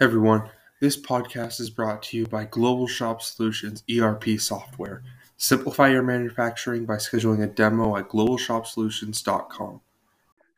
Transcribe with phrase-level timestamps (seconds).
[0.00, 0.48] everyone.
[0.80, 5.02] This podcast is brought to you by Global Shop Solutions ERP software.
[5.36, 9.82] Simplify your manufacturing by scheduling a demo at globalshopsolutions.com.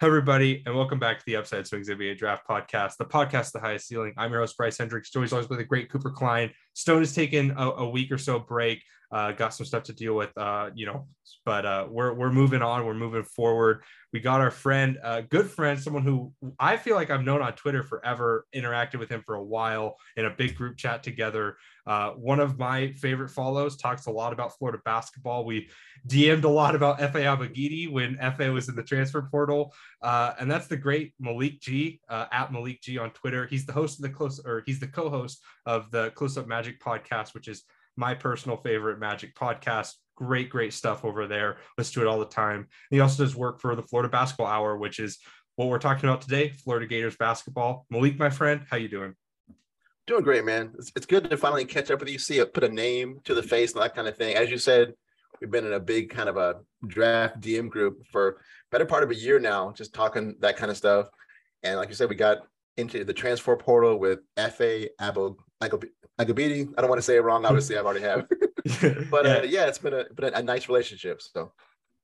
[0.00, 3.58] Hi, everybody, and welcome back to the Upside Swings NBA Draft Podcast, the podcast, The
[3.58, 4.14] Highest Ceiling.
[4.16, 5.10] I'm your host, Bryce Hendricks.
[5.10, 6.52] Joey's always with a great Cooper Klein.
[6.74, 8.82] Stone has taken a, a week or so break
[9.12, 11.06] uh, got some stuff to deal with, uh, you know,
[11.44, 12.86] but uh, we're, we're moving on.
[12.86, 13.82] We're moving forward.
[14.12, 17.52] We got our friend, uh, good friend, someone who I feel like I've known on
[17.52, 21.56] Twitter forever, interacted with him for a while in a big group chat together.
[21.86, 25.44] Uh, one of my favorite follows talks a lot about Florida basketball.
[25.44, 25.68] We
[26.06, 29.74] DM'd a lot about Efe Abogidi when Efe was in the transfer portal.
[30.02, 33.46] Uh, and that's the great Malik G at Malik G on Twitter.
[33.46, 36.78] He's the host of the close or he's the co-host of the Close Up Magic
[36.78, 37.64] podcast, which is
[37.96, 39.94] my personal favorite Magic podcast.
[40.14, 41.56] Great, great stuff over there.
[41.76, 42.58] Listen to it all the time.
[42.58, 45.18] And he also does work for the Florida Basketball Hour, which is
[45.56, 47.84] what we're talking about today, Florida Gators basketball.
[47.90, 49.16] Malik, my friend, how you doing?
[50.06, 50.70] Doing great, man.
[50.78, 53.34] It's, it's good to finally catch up with you, see it, put a name to
[53.34, 54.36] the face and that kind of thing.
[54.36, 54.94] As you said,
[55.40, 59.10] we've been in a big kind of a draft DM group for better part of
[59.10, 61.08] a year now, just talking that kind of stuff.
[61.64, 66.68] And like you said, we got into the transfer portal with Efe Abo Agabidi.
[66.76, 67.44] I don't want to say it wrong.
[67.44, 68.28] Obviously, I've already have.
[69.10, 69.36] but yeah.
[69.36, 71.20] Uh, yeah, it's been a been a, a nice relationship.
[71.20, 71.52] So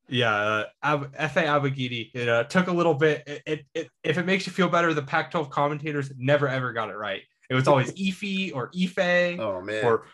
[0.09, 2.11] yeah, uh, Ab- Efe Abogidi.
[2.15, 3.23] It uh, took a little bit.
[3.27, 6.91] It, it, it, if it makes you feel better, the Pac-12 commentators never ever got
[6.91, 7.23] it right.
[7.51, 9.39] It was always Efe or Ife.
[9.39, 9.85] Oh man.
[9.85, 10.07] Or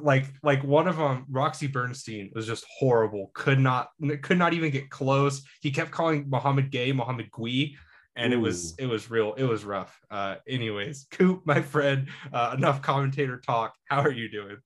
[0.00, 3.30] like like one of them, Roxy Bernstein was just horrible.
[3.34, 3.90] Could not
[4.22, 5.42] could not even get close.
[5.60, 7.76] He kept calling Muhammad Gay Muhammad Gui
[8.16, 8.36] and Ooh.
[8.36, 9.98] it was it was real it was rough.
[10.10, 13.74] Uh anyways coop my friend uh, enough commentator talk.
[13.88, 14.56] How are you doing?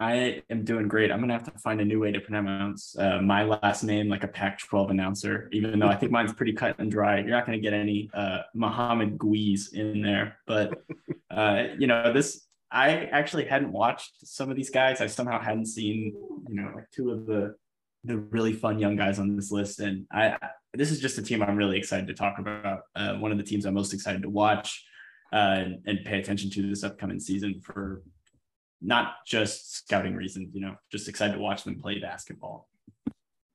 [0.00, 1.10] I am doing great.
[1.10, 4.22] I'm gonna have to find a new way to pronounce uh, my last name like
[4.22, 7.18] a pac 12 announcer even though i think mine's pretty cut and dry.
[7.18, 10.82] You're not gonna get any uh muhammad guiz in there but
[11.30, 15.00] uh you know this i actually hadn't watched some of these guys.
[15.00, 16.14] I somehow hadn't seen
[16.48, 17.56] you know like two of the
[18.04, 20.36] the really fun young guys on this list and i
[20.74, 22.82] this is just a team I'm really excited to talk about.
[22.94, 24.84] Uh, one of the teams I'm most excited to watch
[25.32, 28.02] uh, and, and, pay attention to this upcoming season for
[28.80, 32.68] not just scouting reasons, you know, just excited to watch them play basketball.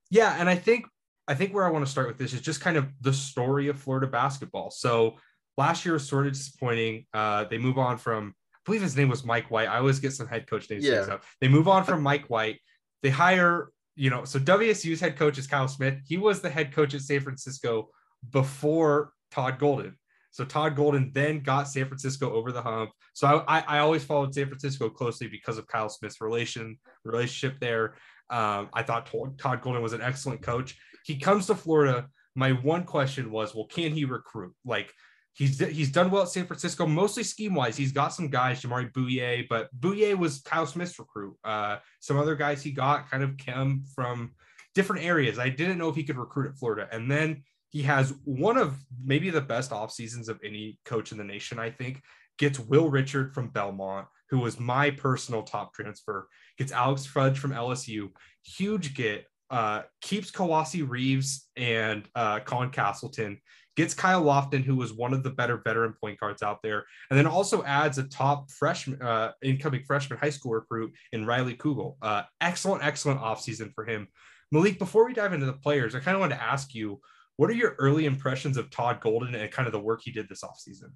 [0.09, 0.86] Yeah, and I think
[1.28, 3.70] I think where I want to start with this is just kind of the story
[3.70, 4.70] of Florida basketball.
[4.70, 5.16] So
[5.58, 7.06] last year was sort of disappointing.
[7.14, 9.70] Uh, they move on from I believe his name was Mike White.
[9.70, 10.86] I always get some head coach names.
[10.86, 11.18] Yeah.
[11.42, 12.59] They move on from Mike White.
[13.02, 16.00] They hire you know, so WSU's head coach is Kyle Smith.
[16.08, 17.90] He was the head coach at San Francisco
[18.31, 19.98] before Todd Golden.
[20.31, 22.90] So Todd Golden then got San Francisco over the hump.
[23.14, 27.59] So I, I, I always followed San Francisco closely because of Kyle Smith's relation relationship
[27.59, 27.96] there.
[28.32, 30.76] Um, I thought Todd Golden was an excellent coach.
[31.06, 32.08] He comes to Florida.
[32.34, 34.56] My one question was, well, can he recruit?
[34.66, 34.92] Like,
[35.36, 37.76] He's he's done well at San Francisco, mostly scheme wise.
[37.76, 41.36] He's got some guys, Jamari Bouyea, but Bouyea was Kyle Smith's recruit.
[41.44, 44.34] Uh, some other guys he got kind of came from
[44.76, 45.40] different areas.
[45.40, 46.88] I didn't know if he could recruit at Florida.
[46.92, 51.18] And then he has one of maybe the best off seasons of any coach in
[51.18, 52.02] the nation, I think.
[52.38, 56.28] Gets Will Richard from Belmont, who was my personal top transfer.
[56.58, 58.10] Gets Alex Fudge from LSU.
[58.44, 59.26] Huge get.
[59.50, 63.40] Uh, keeps Kowacie Reeves and uh, Colin Castleton
[63.75, 67.17] gets Kyle Lofton, who was one of the better veteran point guards out there, and
[67.17, 71.95] then also adds a top freshman, uh, incoming freshman high school recruit in Riley Kugel.
[72.01, 74.07] Uh, excellent, excellent offseason for him.
[74.51, 77.01] Malik, before we dive into the players, I kind of want to ask you,
[77.38, 80.29] what are your early impressions of Todd Golden and kind of the work he did
[80.29, 80.91] this offseason?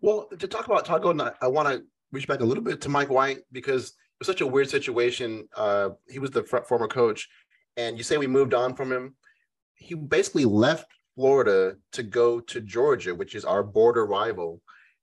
[0.00, 2.80] Well, to talk about Todd Golden, I, I want to reach back a little bit
[2.82, 5.48] to Mike White because it was such a weird situation.
[5.56, 7.28] Uh, he was the former coach,
[7.76, 9.16] and you say we moved on from him.
[9.74, 14.60] He basically left Florida to go to Georgia, which is our border rival.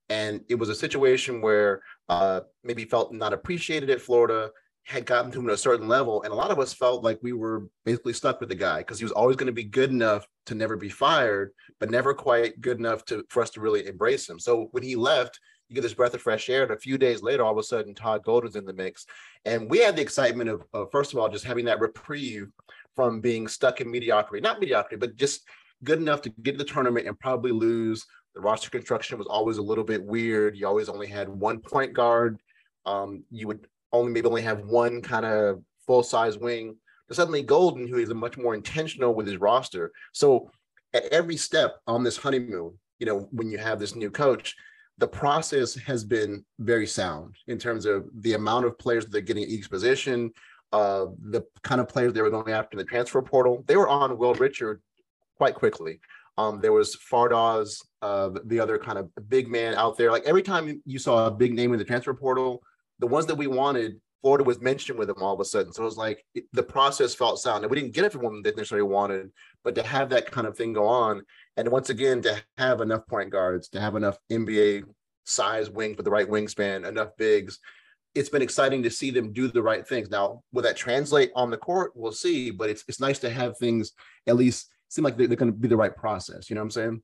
[0.09, 4.51] And it was a situation where uh, maybe felt not appreciated at Florida,
[4.85, 6.23] had gotten to him a certain level.
[6.23, 8.99] And a lot of us felt like we were basically stuck with the guy because
[8.99, 11.51] he was always going to be good enough to never be fired,
[11.81, 14.39] but never quite good enough to for us to really embrace him.
[14.39, 16.63] So when he left, you get this breath of fresh air.
[16.63, 19.05] And a few days later, all of a sudden, Todd Golden's in the mix.
[19.43, 22.47] And we had the excitement of, of first of all, just having that reprieve
[22.95, 25.45] from being stuck in mediocrity, not mediocrity, but just
[25.83, 28.05] good enough to get to the tournament and probably lose.
[28.35, 30.57] The roster construction was always a little bit weird.
[30.57, 32.39] You always only had one point guard.
[32.85, 36.75] Um, you would only maybe only have one kind of full size wing.
[37.07, 39.91] But suddenly Golden, who is much more intentional with his roster.
[40.11, 40.51] So
[40.93, 44.55] at every step on this honeymoon, you know, when you have this new coach,
[44.97, 49.21] the process has been very sound in terms of the amount of players that they're
[49.21, 50.31] getting at each position,
[50.73, 53.63] uh, the kind of players they were going after in the transfer portal.
[53.67, 54.81] They were on Will Richard
[55.37, 55.99] quite quickly.
[56.37, 60.11] Um, there was Fardaws, uh, the other kind of big man out there.
[60.11, 62.61] Like every time you saw a big name in the transfer portal,
[62.99, 65.73] the ones that we wanted, Florida was mentioned with them all of a sudden.
[65.73, 67.63] So it was like it, the process felt sound.
[67.63, 69.31] And we didn't get them that necessarily wanted,
[69.63, 71.23] but to have that kind of thing go on,
[71.55, 74.83] and once again to have enough point guards, to have enough NBA
[75.25, 77.59] size wings with the right wingspan, enough bigs,
[78.15, 80.09] it's been exciting to see them do the right things.
[80.09, 81.91] Now, will that translate on the court?
[81.95, 83.93] We'll see, but it's it's nice to have things
[84.27, 86.49] at least seem like they're, they're going to be the right process.
[86.49, 87.03] You know what I'm saying?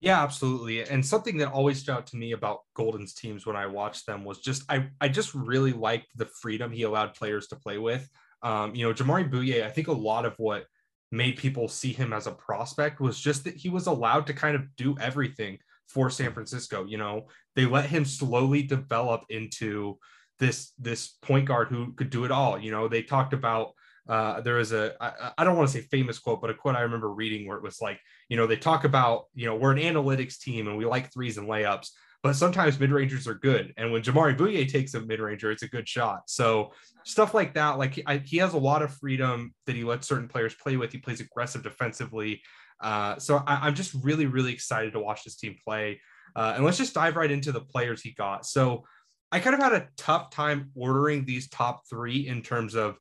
[0.00, 0.82] Yeah, absolutely.
[0.86, 4.24] And something that always stood out to me about Golden's teams when I watched them
[4.24, 8.06] was just I I just really liked the freedom he allowed players to play with.
[8.42, 10.66] Um, you know, Jamari Bouyea, I think a lot of what
[11.10, 14.56] made people see him as a prospect was just that he was allowed to kind
[14.56, 15.58] of do everything
[15.88, 16.84] for San Francisco.
[16.84, 19.98] You know, they let him slowly develop into
[20.38, 22.58] this this point guard who could do it all.
[22.58, 23.72] You know, they talked about
[24.08, 26.76] uh, there is a I, I don't want to say famous quote, but a quote
[26.76, 29.72] I remember reading where it was like, you know, they talk about you know we're
[29.72, 31.88] an analytics team and we like threes and layups,
[32.22, 35.62] but sometimes mid rangers are good, and when jamari Bouyea takes a mid ranger, it's
[35.62, 36.22] a good shot.
[36.26, 36.72] So
[37.04, 40.28] stuff like that, like I, he has a lot of freedom that he lets certain
[40.28, 40.92] players play with.
[40.92, 42.42] He plays aggressive defensively.
[42.80, 46.00] Uh, so I, am just really, really excited to watch this team play.
[46.36, 48.44] Uh, and let's just dive right into the players he got.
[48.44, 48.84] So
[49.30, 52.96] I kind of had a tough time ordering these top three in terms of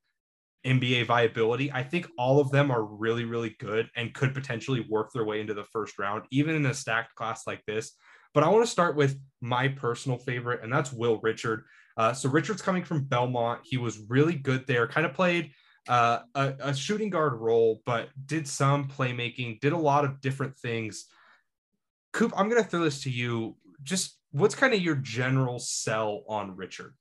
[0.66, 1.72] NBA viability.
[1.72, 5.42] I think all of them are really, really good and could potentially work their way
[5.42, 7.94] into the first round, even in a stacked class like this.
[8.34, 11.66] But I want to start with my personal favorite, and that's Will Richard.
[11.98, 13.62] Uh, so Richard's coming from Belmont.
[13.64, 15.52] He was really good there, kind of played
[15.88, 20.58] uh, a, a shooting guard role, but did some playmaking, did a lot of different
[20.58, 21.06] things.
[22.14, 23.58] Coop, I'm going to throw this to you.
[23.84, 26.94] Just what's kind of your general sell on Richard?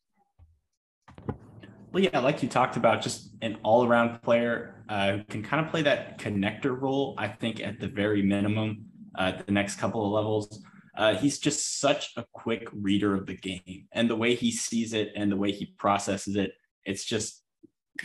[1.93, 5.62] Well, yeah, like you talked about, just an all around player uh, who can kind
[5.65, 10.06] of play that connector role, I think, at the very minimum, uh, the next couple
[10.06, 10.65] of levels.
[10.97, 14.94] Uh, he's just such a quick reader of the game and the way he sees
[14.94, 16.53] it and the way he processes it.
[16.87, 17.43] It's just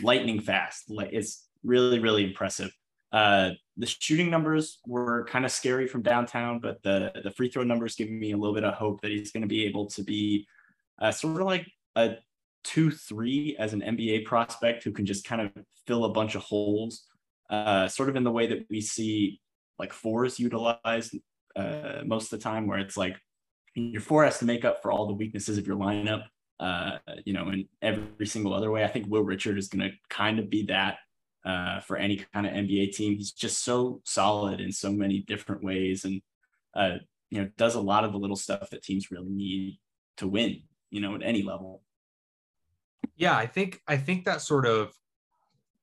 [0.02, 0.90] lightning fast.
[0.90, 2.70] Like it's really, really impressive.
[3.10, 7.62] Uh, the shooting numbers were kind of scary from downtown, but the the free throw
[7.62, 10.02] numbers give me a little bit of hope that he's going to be able to
[10.02, 10.46] be
[11.00, 12.16] uh, sort of like a
[12.68, 15.50] two three as an NBA prospect who can just kind of
[15.86, 17.06] fill a bunch of holes,
[17.48, 19.40] uh, sort of in the way that we see
[19.78, 21.16] like fours utilized
[21.56, 23.16] uh, most of the time, where it's like
[23.74, 26.24] your four has to make up for all the weaknesses of your lineup.
[26.60, 28.82] Uh, you know, in every single other way.
[28.82, 30.98] I think Will Richard is going to kind of be that
[31.46, 33.14] uh, for any kind of NBA team.
[33.16, 36.20] He's just so solid in so many different ways, and
[36.74, 36.96] uh,
[37.30, 39.78] you know, does a lot of the little stuff that teams really need
[40.16, 40.62] to win.
[40.90, 41.82] You know, at any level.
[43.16, 44.92] Yeah, I think I think that sort of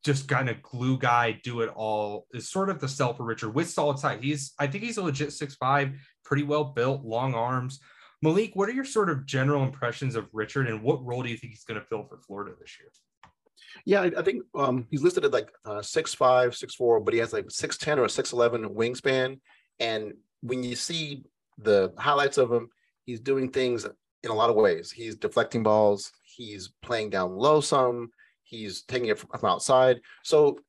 [0.04, 3.56] just kind of glue guy, do it all is sort of the sell for Richard
[3.56, 4.20] with solid size.
[4.22, 7.80] He's I think he's a legit six five, pretty well built, long arms.
[8.22, 11.38] Malik, what are your sort of general impressions of Richard and what role do you
[11.38, 12.90] think he's going to fill for Florida this year?
[13.86, 17.14] Yeah, I, I think um, he's listed at like uh, six five, six four, but
[17.14, 19.40] he has like six ten or a six eleven wingspan.
[19.80, 21.24] And when you see
[21.58, 22.70] the highlights of him,
[23.06, 23.86] he's doing things
[24.26, 24.92] in a lot of ways.
[24.92, 26.12] He's deflecting balls.
[26.24, 28.10] He's playing down low some.
[28.44, 30.02] He's taking it from, from outside.
[30.24, 30.60] So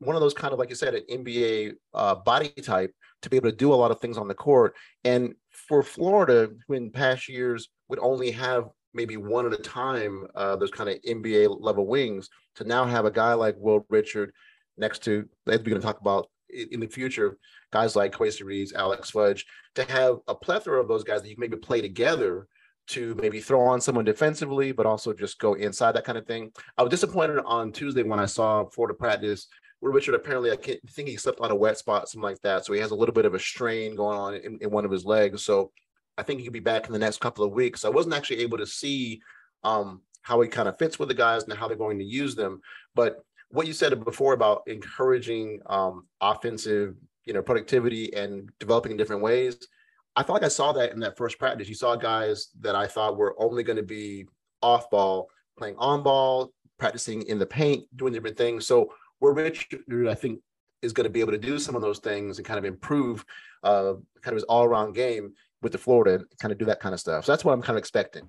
[0.00, 2.92] one of those kind of like you said, an NBA uh, body type
[3.22, 4.74] to be able to do a lot of things on the court.
[5.04, 10.26] And for Florida, who in past years would only have maybe one at a time,
[10.34, 14.32] uh, those kind of NBA level wings, to now have a guy like Will Richard
[14.76, 16.28] next to, as we're going to talk about
[16.70, 17.38] in the future,
[17.72, 21.36] guys like Kowacie Reeves, Alex Fudge, to have a plethora of those guys that you
[21.36, 22.46] can maybe play together
[22.88, 26.50] to maybe throw on someone defensively, but also just go inside that kind of thing.
[26.76, 29.48] I was disappointed on Tuesday when I saw Florida practice
[29.82, 32.64] where Richard apparently I think he slept on a wet spot, something like that.
[32.64, 34.92] So he has a little bit of a strain going on in, in one of
[34.92, 35.44] his legs.
[35.44, 35.72] So
[36.16, 37.84] I think he could be back in the next couple of weeks.
[37.84, 39.20] I wasn't actually able to see
[39.64, 42.36] um, how he kind of fits with the guys and how they're going to use
[42.36, 42.60] them.
[42.94, 48.98] But what you said before about encouraging um, offensive, you know, productivity and developing in
[48.98, 49.66] different ways,
[50.16, 51.68] I felt like I saw that in that first practice.
[51.68, 54.26] You saw guys that I thought were only going to be
[54.60, 58.66] off ball, playing on ball, practicing in the paint, doing different things.
[58.66, 60.40] So where Richard, I think,
[60.82, 63.24] is going to be able to do some of those things and kind of improve
[63.62, 66.80] uh, kind of his all around game with the Florida and kind of do that
[66.80, 67.24] kind of stuff.
[67.24, 68.28] So that's what I'm kind of expecting.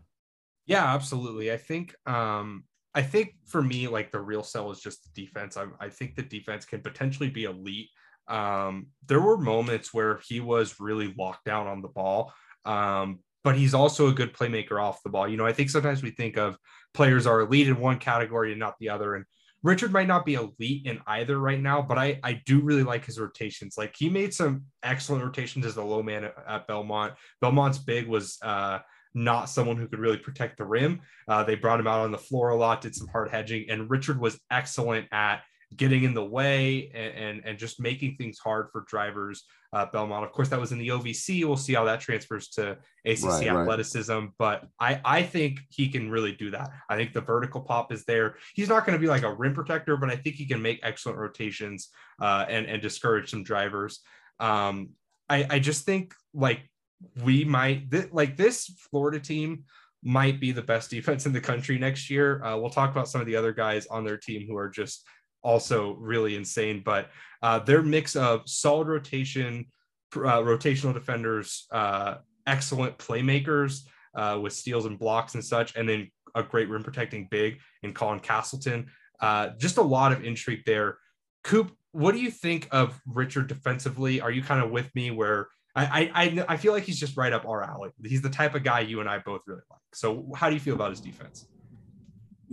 [0.65, 1.51] Yeah, absolutely.
[1.51, 2.63] I think um,
[2.95, 5.57] I think for me, like the real sell is just the defense.
[5.57, 7.89] I, I think the defense can potentially be elite.
[8.27, 12.33] Um, there were moments where he was really locked down on the ball,
[12.65, 15.27] um, but he's also a good playmaker off the ball.
[15.27, 16.57] You know, I think sometimes we think of
[16.93, 19.15] players are elite in one category and not the other.
[19.15, 19.25] And
[19.63, 23.05] Richard might not be elite in either right now, but I I do really like
[23.05, 23.75] his rotations.
[23.77, 27.13] Like he made some excellent rotations as the low man at, at Belmont.
[27.41, 28.79] Belmont's big was uh
[29.15, 31.01] not someone who could really protect the rim.
[31.27, 33.89] Uh, they brought him out on the floor a lot, did some hard hedging, and
[33.89, 35.43] Richard was excellent at
[35.75, 39.43] getting in the way and, and, and just making things hard for drivers.
[39.71, 41.45] Uh, Belmont, of course, that was in the OVC.
[41.45, 44.29] We'll see how that transfers to ACC right, athleticism, right.
[44.37, 46.69] but I I think he can really do that.
[46.89, 48.35] I think the vertical pop is there.
[48.53, 50.79] He's not going to be like a rim protector, but I think he can make
[50.83, 51.89] excellent rotations
[52.21, 54.01] uh, and and discourage some drivers.
[54.39, 54.91] Um,
[55.29, 56.61] I I just think like
[57.23, 59.63] we might th- like this Florida team
[60.03, 62.43] might be the best defense in the country next year.
[62.43, 65.05] Uh, we'll talk about some of the other guys on their team who are just
[65.43, 66.81] also really insane.
[66.83, 67.09] But
[67.41, 69.65] uh, their mix of solid rotation,
[70.15, 72.15] uh, rotational defenders, uh,
[72.47, 73.81] excellent playmakers
[74.15, 77.93] uh, with steals and blocks and such, and then a great rim protecting big in
[77.93, 78.87] Colin Castleton.
[79.19, 80.97] Uh, just a lot of intrigue there.
[81.43, 84.21] Coop, what do you think of Richard defensively?
[84.21, 87.33] Are you kind of with me where I, I I feel like he's just right
[87.33, 87.89] up our alley.
[88.05, 89.79] He's the type of guy you and I both really like.
[89.93, 91.47] So how do you feel about his defense?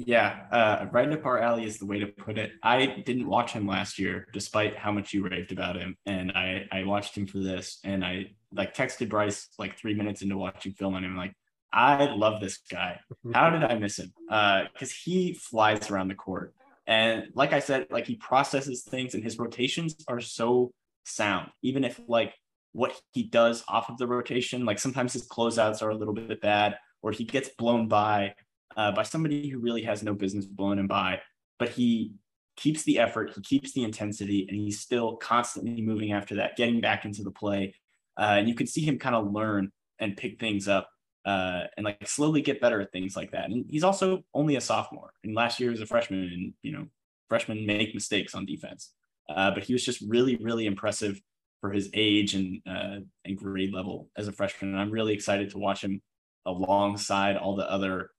[0.07, 2.52] Yeah, uh, right up our alley is the way to put it.
[2.62, 6.66] I didn't watch him last year, despite how much you raved about him, and I
[6.73, 10.73] I watched him for this, and I like texted Bryce like three minutes into watching
[10.73, 11.35] film on him, like
[11.73, 13.00] I love this guy.
[13.35, 14.12] How did I miss him?
[14.26, 16.54] Because uh, he flies around the court,
[16.87, 20.73] and like I said, like he processes things, and his rotations are so
[21.04, 21.50] sound.
[21.62, 22.35] Even if like
[22.73, 24.64] what he does off of the rotation.
[24.64, 28.35] Like sometimes his closeouts are a little bit bad, or he gets blown by
[28.77, 31.21] uh, by somebody who really has no business blowing him by.
[31.59, 32.12] But he
[32.57, 36.81] keeps the effort, he keeps the intensity, and he's still constantly moving after that, getting
[36.81, 37.75] back into the play.
[38.19, 40.89] Uh, and you can see him kind of learn and pick things up
[41.25, 43.50] uh, and like slowly get better at things like that.
[43.50, 45.12] And he's also only a sophomore.
[45.25, 46.87] And last year was a freshman, and you know,
[47.29, 48.93] freshmen make mistakes on defense.
[49.29, 51.21] Uh, but he was just really, really impressive
[51.61, 54.73] for his age and uh, and grade level as a freshman.
[54.73, 56.00] And I'm really excited to watch him
[56.47, 58.11] alongside all the other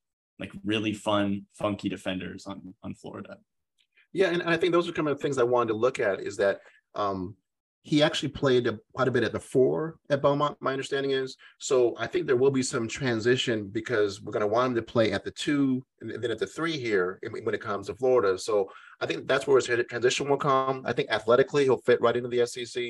[0.42, 3.36] like really fun, funky defenders on on Florida.
[4.12, 6.20] Yeah, and I think those are kind of the things I wanted to look at.
[6.20, 6.60] Is that
[6.96, 7.36] um,
[7.82, 10.56] he actually played a, quite a bit at the four at Belmont.
[10.60, 11.94] My understanding is so.
[11.96, 15.12] I think there will be some transition because we're going to want him to play
[15.12, 18.36] at the two and then at the three here when it comes to Florida.
[18.36, 18.68] So
[19.00, 20.82] I think that's where his transition will come.
[20.84, 22.82] I think athletically he'll fit right into the SEC.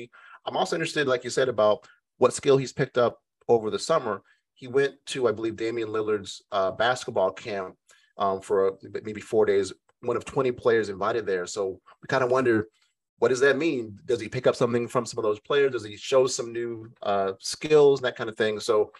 [0.45, 4.23] I'm also interested, like you said, about what skill he's picked up over the summer.
[4.63, 7.75] He went to, I believe, Damian Lillard's uh, basketball camp
[8.17, 9.73] um, for maybe four days.
[10.03, 11.45] One of 20 players invited there.
[11.45, 12.69] So we kind of wonder
[13.19, 13.99] what does that mean?
[14.05, 15.73] Does he pick up something from some of those players?
[15.73, 18.57] Does he show some new uh, skills and that kind of thing?
[18.61, 18.93] So,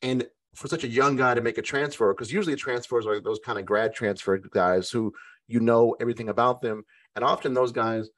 [0.00, 3.40] and for such a young guy to make a transfer, because usually transfers are those
[3.44, 5.12] kind of grad transfer guys who
[5.48, 6.82] you know everything about them,
[7.14, 8.08] and often those guys,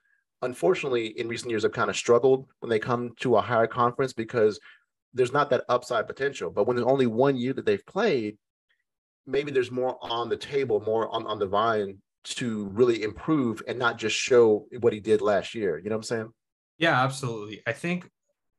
[0.41, 4.13] unfortunately, in recent years have kind of struggled when they come to a higher conference
[4.13, 4.61] because
[5.15, 6.51] there's not that upside potential.
[6.51, 8.39] But when there's only one year that they've played,
[9.27, 13.79] maybe there's more on the table, more on, on the vine to really improve and
[13.79, 15.79] not just show what he did last year.
[15.79, 16.33] You know what I'm saying?
[16.79, 17.63] Yeah, absolutely.
[17.67, 18.09] I think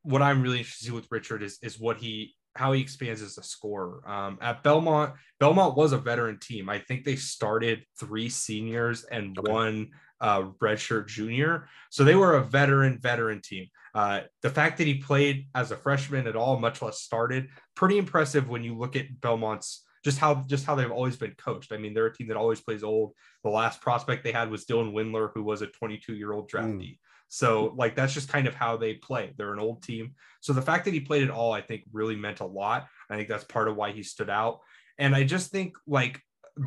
[0.03, 3.43] what I'm really interested with Richard is is what he how he expands as a
[3.43, 4.07] scorer.
[4.07, 6.69] Um, at Belmont, Belmont was a veteran team.
[6.69, 9.51] I think they started three seniors and okay.
[9.51, 9.89] one
[10.23, 11.67] uh, redshirt junior.
[11.91, 13.67] So they were a veteran, veteran team.
[13.93, 17.97] Uh, the fact that he played as a freshman at all, much less started, pretty
[17.97, 21.71] impressive when you look at Belmont's just how just how they've always been coached.
[21.71, 23.13] I mean, they're a team that always plays old.
[23.43, 26.93] The last prospect they had was Dylan Windler, who was a 22 year old draftee.
[26.93, 26.97] Mm.
[27.27, 29.33] So like that's just kind of how they play.
[29.37, 30.13] They're an old team.
[30.39, 32.87] So the fact that he played at all, I think, really meant a lot.
[33.09, 34.59] I think that's part of why he stood out.
[34.97, 36.21] And I just think like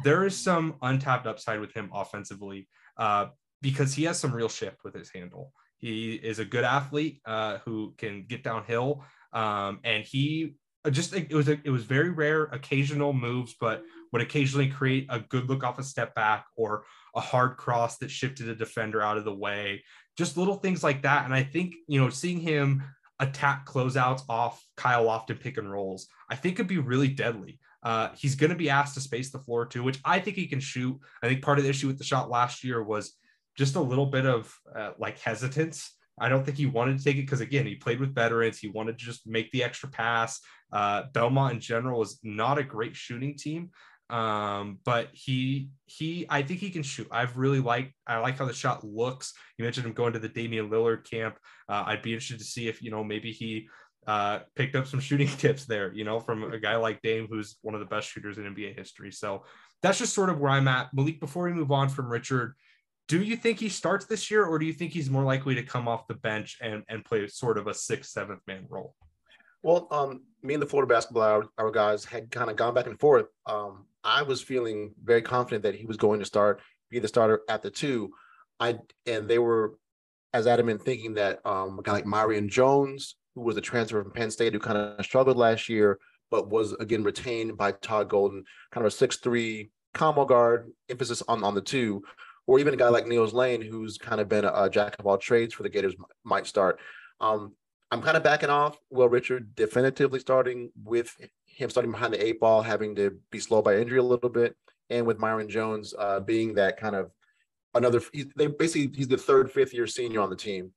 [0.05, 3.27] there is some untapped upside with him offensively uh,
[3.67, 5.53] because he has some real shift with his handle.
[5.77, 10.55] He is a good athlete uh, who can get downhill, um, and he
[10.85, 13.83] uh, just it was a, it was very rare occasional moves but
[14.13, 16.85] would occasionally create a good look off a step back or
[17.17, 19.83] a hard cross that shifted a defender out of the way.
[20.17, 21.25] Just little things like that.
[21.25, 22.85] And i think you know seeing him
[23.19, 27.59] attack closeouts off kyle lofton pick and rolls i think could be really deadly.
[27.83, 30.47] Uh, he's going to be asked to space the floor too which i think he
[30.47, 30.97] can shoot.
[31.21, 33.17] I think part of the issue with the shot last year was
[33.57, 37.17] just a little bit of uh, like hesitance I don't think he wanted to take
[37.17, 38.59] it because again, he played with veterans.
[38.59, 40.41] He wanted to just make the extra pass.
[40.73, 43.71] Uh, Belmont in general is not a great shooting team,
[44.09, 47.09] um, but he he I think he can shoot.
[47.11, 49.35] I've really liked I like how the shot looks.
[49.59, 51.39] You mentioned him going to the Damian Lillard camp.
[51.69, 53.69] Uh, I'd be interested to see if you know maybe he
[54.07, 55.93] uh, picked up some shooting tips there.
[55.93, 58.79] You know, from a guy like Dame, who's one of the best shooters in NBA
[58.79, 59.13] history.
[59.13, 59.45] So
[59.83, 60.95] that's just sort of where I'm at.
[60.95, 62.55] Malik, before we move on from Richard,
[63.09, 65.63] do you think he starts this year, or do you think he's more likely to
[65.63, 68.95] come off the bench and, and play sort of a sixth, seventh man role?
[69.63, 72.99] Well, um, me and the Florida basketball Hour, guys had kind of gone back and
[72.99, 73.27] forth.
[73.47, 76.61] Um, I was feeling very confident that he was going to start,
[76.91, 78.11] be the starter at the two.
[78.61, 79.75] I and they were
[80.33, 84.13] as adamant thinking that um, a guy like Myreon Jones, who was a transfer from
[84.13, 85.99] Penn State, who kind of struggled last year,
[86.31, 91.43] but was again retained by Todd Golden, kind of a six-three combo guard, emphasis on
[91.43, 92.03] on the two,
[92.47, 95.07] or even a guy like Niels Lane, who's kind of been a, a jack of
[95.07, 96.79] all trades for the Gators, might start.
[97.21, 97.55] Um,
[97.91, 101.15] I'm kind of backing off Will Richard definitively starting with
[101.47, 104.57] him starting behind the eight ball, having to be slowed by injury a little bit,
[104.91, 107.11] and with Myreon Jones uh, being that kind of
[107.75, 108.01] another.
[108.37, 110.73] They basically he's the third, fifth year senior on the team,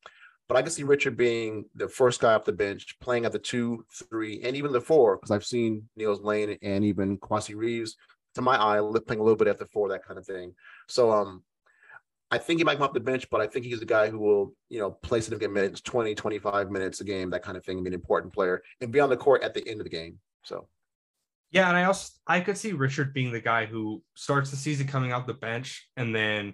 [0.48, 3.40] but I can see Richard being the first guy off the bench, playing at the
[3.40, 7.96] two, three, and even the four, because I've seen Niels Lane and even Kowacie Reeves,
[8.36, 10.54] to my eye, playing a little bit at the four, that kind of thing.
[10.88, 11.44] So um,
[12.32, 14.20] I think he might come off the bench, but I think he's a guy who
[14.20, 17.78] will, you know, play significant minutes, 20, 25 minutes a game, that kind of thing,
[17.78, 19.90] and be an important player and be on the court at the end of the
[19.90, 20.20] game.
[20.44, 20.68] So
[21.52, 24.88] yeah, and I also I could see Richard being the guy who starts the season
[24.88, 26.54] coming off the bench and then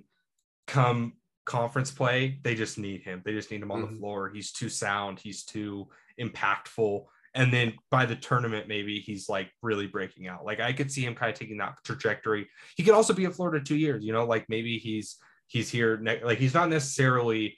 [0.67, 1.13] come
[1.45, 3.21] conference play, they just need him.
[3.23, 3.93] They just need him on mm-hmm.
[3.93, 4.31] the floor.
[4.33, 5.87] He's too sound, he's too
[6.19, 7.05] impactful.
[7.33, 10.45] And then by the tournament, maybe he's like really breaking out.
[10.45, 12.47] Like I could see him kind of taking that trajectory.
[12.77, 15.17] He could also be in Florida two years, you know, like maybe he's
[15.47, 17.57] he's here ne- like he's not necessarily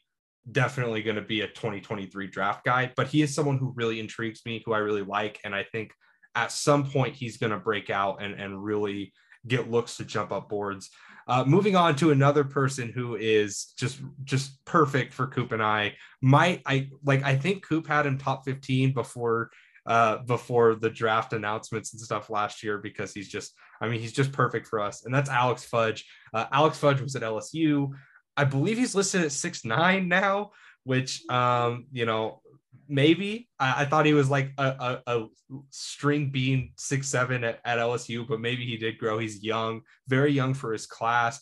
[0.49, 4.41] definitely going to be a 2023 draft guy but he is someone who really intrigues
[4.45, 5.91] me who i really like and i think
[6.37, 9.11] at some point he's going to break out and, and really
[9.47, 10.91] get looks to jump up boards.
[11.27, 15.93] Uh, moving on to another person who is just just perfect for coop and i.
[16.21, 19.49] Might i like i think coop had him top 15 before
[19.87, 24.11] uh, before the draft announcements and stuff last year because he's just, I mean, he's
[24.11, 25.05] just perfect for us.
[25.05, 26.05] And that's Alex Fudge.
[26.33, 27.91] Uh, Alex Fudge was at LSU.
[28.35, 30.51] I believe he's listed at six nine now,
[30.83, 32.41] which, um, you know,
[32.89, 35.25] maybe I, I thought he was like a, a, a
[35.69, 39.17] string bean six seven at, at LSU, but maybe he did grow.
[39.17, 41.39] He's young, very young for his class,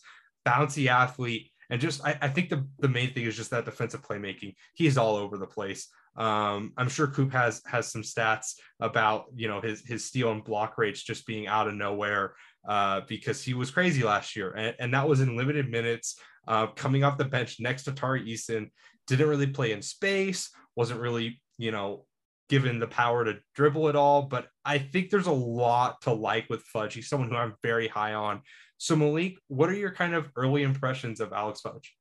[0.48, 1.52] bouncy athlete.
[1.72, 4.54] And just, I, I think the, the main thing is just that defensive playmaking.
[4.76, 5.88] He's all over the place.
[6.18, 10.44] Um, I'm sure Coop has has some stats about you know his his steal and
[10.44, 12.36] block rates just being out of nowhere
[12.68, 16.68] uh, because he was crazy last year, and, and that was in limited minutes, uh,
[16.68, 18.70] coming off the bench next to Tari Eason.
[19.08, 22.06] Didn't really play in space, wasn't really you know
[22.48, 24.24] given the power to dribble it all.
[24.24, 26.94] But I think there's a lot to like with Fudge.
[26.94, 28.42] He's someone who I'm very high on.
[28.78, 31.96] So Malik, what are your kind of early impressions of Alex Fudge?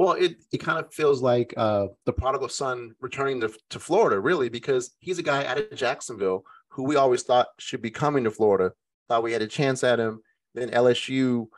[0.00, 4.18] Well, it, it kind of feels like uh, the prodigal son returning to, to Florida,
[4.18, 8.24] really, because he's a guy out of Jacksonville who we always thought should be coming
[8.24, 8.72] to Florida.
[9.10, 10.22] Thought we had a chance at him.
[10.54, 11.48] Then LSU,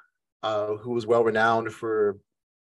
[0.42, 2.18] uh, who was well renowned for,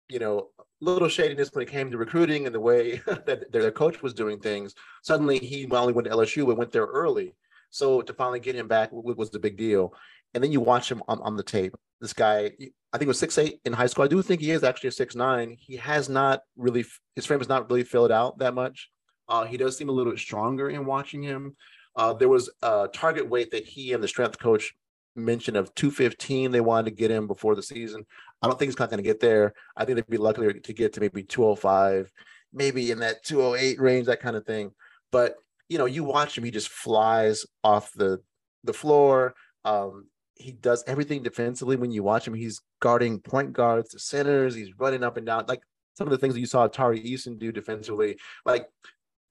[0.10, 3.72] you know, a little shadiness when it came to recruiting and the way that their
[3.72, 4.76] coach was doing things.
[5.04, 7.36] Suddenly, he not only went to LSU but went there early.
[7.70, 9.94] So to finally get him back was the big deal.
[10.34, 11.74] And then you watch him on, on the tape.
[12.02, 12.52] This guy,
[12.92, 14.04] I think it was six eight in high school.
[14.04, 15.56] I do think he is actually a six nine.
[15.60, 18.90] He has not really his frame has not really filled out that much.
[19.28, 21.56] Uh, he does seem a little bit stronger in watching him.
[21.96, 24.74] Uh, there was a target weight that he and the strength coach
[25.16, 28.06] mentioned of 215 they wanted to get him before the season.
[28.42, 29.54] I don't think he's not going to get there.
[29.76, 32.12] I think they'd be lucky to get to maybe 205,
[32.54, 34.72] maybe in that 208 range, that kind of thing.
[35.12, 35.36] But
[35.68, 38.20] you know, you watch him, he just flies off the
[38.64, 39.36] the floor.
[39.64, 40.08] Um,
[40.40, 42.34] he does everything defensively when you watch him.
[42.34, 45.46] He's guarding point guards, the centers, he's running up and down.
[45.48, 45.62] Like
[45.96, 48.18] some of the things that you saw Tari Eason do defensively.
[48.46, 48.68] Like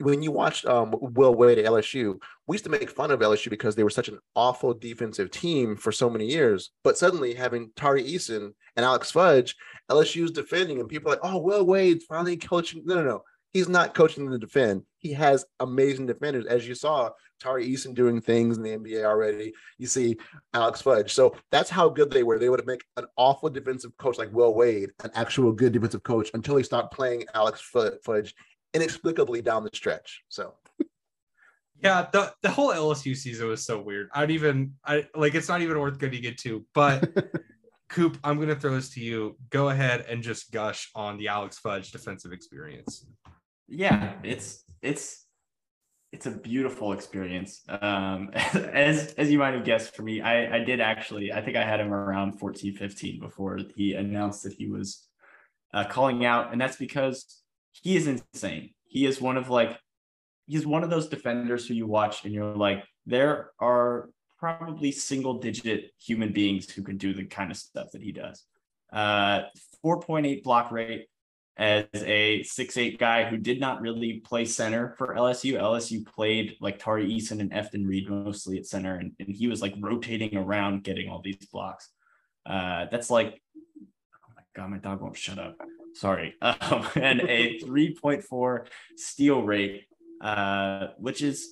[0.00, 3.48] when you watched um, Will Wade at LSU, we used to make fun of LSU
[3.48, 6.70] because they were such an awful defensive team for so many years.
[6.84, 9.56] But suddenly having Tari Eason and Alex Fudge,
[9.90, 12.82] LSU's defending, and people are like, oh, Will Wade's finally coaching.
[12.84, 13.22] No, no, no.
[13.54, 14.82] He's not coaching to defend.
[14.98, 19.52] He has amazing defenders, as you saw Tari Eason doing things in the NBA already.
[19.78, 20.16] You see
[20.54, 21.12] Alex Fudge.
[21.12, 22.38] So that's how good they were.
[22.38, 26.30] They would make an awful defensive coach like Will Wade, an actual good defensive coach,
[26.34, 28.34] until he stopped playing Alex Fudge
[28.74, 30.22] inexplicably down the stretch.
[30.28, 30.54] So.
[31.80, 34.08] Yeah, the, the whole LSU season was so weird.
[34.12, 37.08] I'd even I like it's not even worth getting into, but
[37.88, 39.36] Coop, I'm gonna throw this to you.
[39.50, 43.06] Go ahead and just gush on the Alex Fudge defensive experience.
[43.68, 45.26] Yeah, it's it's
[46.12, 47.62] it's a beautiful experience.
[47.68, 51.56] Um, as as you might have guessed for me, I I did actually I think
[51.56, 55.06] I had him around 14, 15 before he announced that he was
[55.74, 57.42] uh, calling out, and that's because
[57.72, 58.70] he is insane.
[58.86, 59.78] He is one of like
[60.46, 65.34] he's one of those defenders who you watch and you're like, there are probably single
[65.34, 68.44] digit human beings who can do the kind of stuff that he does.
[68.90, 69.42] Uh,
[69.84, 71.06] 4.8 block rate
[71.58, 75.60] as a six-eight guy who did not really play center for LSU.
[75.60, 79.60] LSU played like Tari Eason and Efton Reid mostly at center, and, and he was
[79.60, 81.90] like rotating around getting all these blocks.
[82.46, 83.42] Uh, that's like,
[83.76, 85.56] oh my God, my dog won't shut up.
[85.94, 86.34] Sorry.
[86.42, 88.66] Um, and a 3.4
[88.96, 89.86] steal rate,
[90.20, 91.48] uh, which is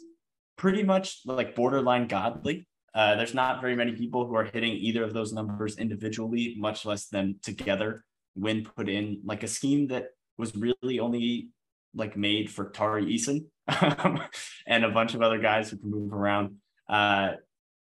[0.57, 2.69] pretty much like borderline godly.
[2.95, 6.87] Uh, there's not very many people who are hitting either of those numbers individually, much
[6.87, 8.05] less than together
[8.37, 11.49] when put in like a scheme that was really only
[11.94, 13.46] like made for Tari Eason
[14.66, 16.57] and a bunch of other guys who can move around.
[16.88, 17.33] Uh,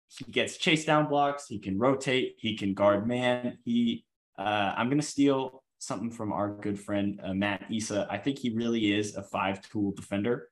[0.08, 1.48] he gets chase down blocks.
[1.48, 2.36] He can rotate.
[2.40, 3.58] He can guard man.
[3.66, 4.06] He,
[4.40, 8.08] uh, I'm gonna steal something from our good friend uh, Matt Isa.
[8.10, 10.50] I think he really is a five tool defender.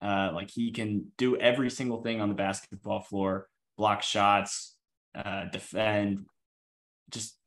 [0.00, 4.76] Uh, like he can do every single thing on the basketball floor block shots,
[5.14, 6.26] uh, defend.
[7.10, 7.38] Just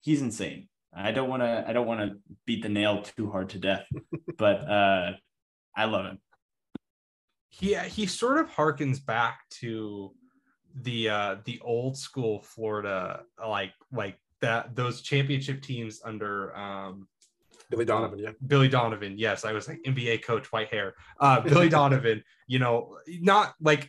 [0.00, 0.68] he's insane.
[0.94, 1.64] I don't want to.
[1.66, 3.86] I don't want to beat the nail too hard to death,
[4.38, 5.12] but uh,
[5.76, 6.18] I love him.
[7.48, 10.12] He he sort of harkens back to
[10.74, 17.08] the uh, the old school Florida like like that those championship teams under um,
[17.70, 18.30] Billy Donovan, yeah.
[18.46, 20.94] Billy Donovan, yes, I was like NBA coach, white hair.
[21.18, 23.88] Uh, Billy Donovan, you know, not like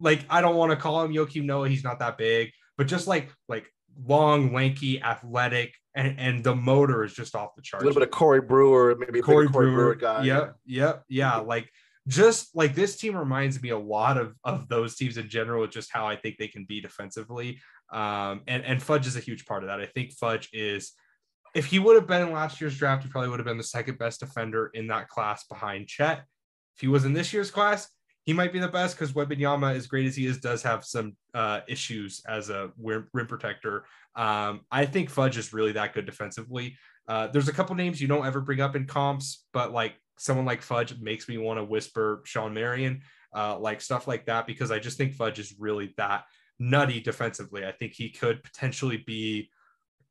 [0.00, 1.68] like I don't want to call him Joakim Noah.
[1.68, 3.70] He's not that big, but just like like
[4.06, 7.82] long, lanky, athletic, and, and the motor is just off the charts.
[7.82, 10.24] A little bit of Corey Brewer, maybe Corey, Corey Brewer, Brewer guy.
[10.24, 11.36] Yep, yep, yeah.
[11.36, 11.70] Like
[12.08, 15.66] just like this team reminds me a lot of of those teams in general.
[15.66, 17.60] Just how I think they can be defensively.
[17.92, 19.80] Um, and and Fudge is a huge part of that.
[19.80, 20.92] I think Fudge is.
[21.52, 23.64] If he would have been in last year's draft, he probably would have been the
[23.64, 26.18] second best defender in that class behind Chet.
[26.76, 27.88] If he was in this year's class,
[28.22, 31.16] he might be the best because Wembanyama, as great as he is, does have some
[31.34, 33.84] uh, issues as a rim protector.
[34.16, 36.76] Um, I think Fudge is really that good defensively.
[37.08, 40.46] Uh, there's a couple names you don't ever bring up in comps, but like someone
[40.46, 43.02] like Fudge makes me want to whisper Shawn Marion,
[43.34, 46.24] uh, like stuff like that, because I just think Fudge is really that
[46.58, 47.64] nutty defensively.
[47.64, 49.50] I think he could potentially be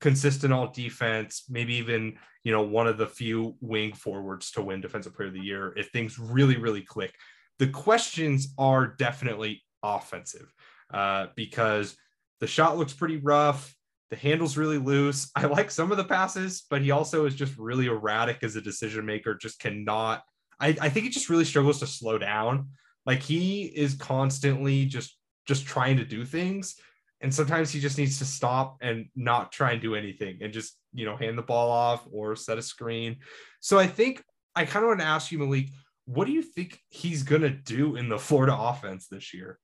[0.01, 4.81] consistent all defense, maybe even you know one of the few wing forwards to win
[4.81, 7.13] Defensive Player of the Year if things really really click.
[7.59, 10.51] The questions are definitely offensive
[10.93, 11.95] uh, because
[12.39, 13.75] the shot looks pretty rough.
[14.09, 15.29] The handle's really loose.
[15.35, 18.61] I like some of the passes, but he also is just really erratic as a
[18.61, 19.35] decision maker.
[19.35, 20.23] Just cannot.
[20.59, 22.69] I, I think he just really struggles to slow down.
[23.05, 25.17] Like he is constantly just
[25.47, 26.75] just trying to do things,
[27.21, 30.77] and sometimes he just needs to stop and not try and do anything and just
[30.93, 33.17] you know hand the ball off or set a screen.
[33.61, 34.23] So I think
[34.55, 35.69] I kind of want to ask you, Malik,
[36.05, 39.59] what do you think he's going to do in the Florida offense this year?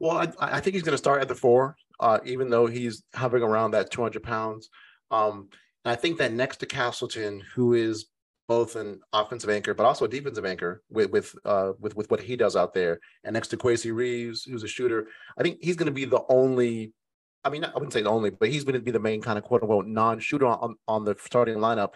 [0.00, 3.02] Well, I, I think he's going to start at the four, uh, even though he's
[3.14, 4.68] hovering around that 200 pounds.
[5.10, 5.48] Um,
[5.84, 8.06] and I think that next to Castleton, who is
[8.46, 12.20] both an offensive anchor but also a defensive anchor with with uh, with with what
[12.20, 15.76] he does out there, and next to Kowacie Reeves, who's a shooter, I think he's
[15.76, 16.92] going to be the only.
[17.46, 19.36] I mean, I wouldn't say the only, but he's going to be the main kind
[19.36, 21.90] of quote unquote non-shooter on, on the starting lineup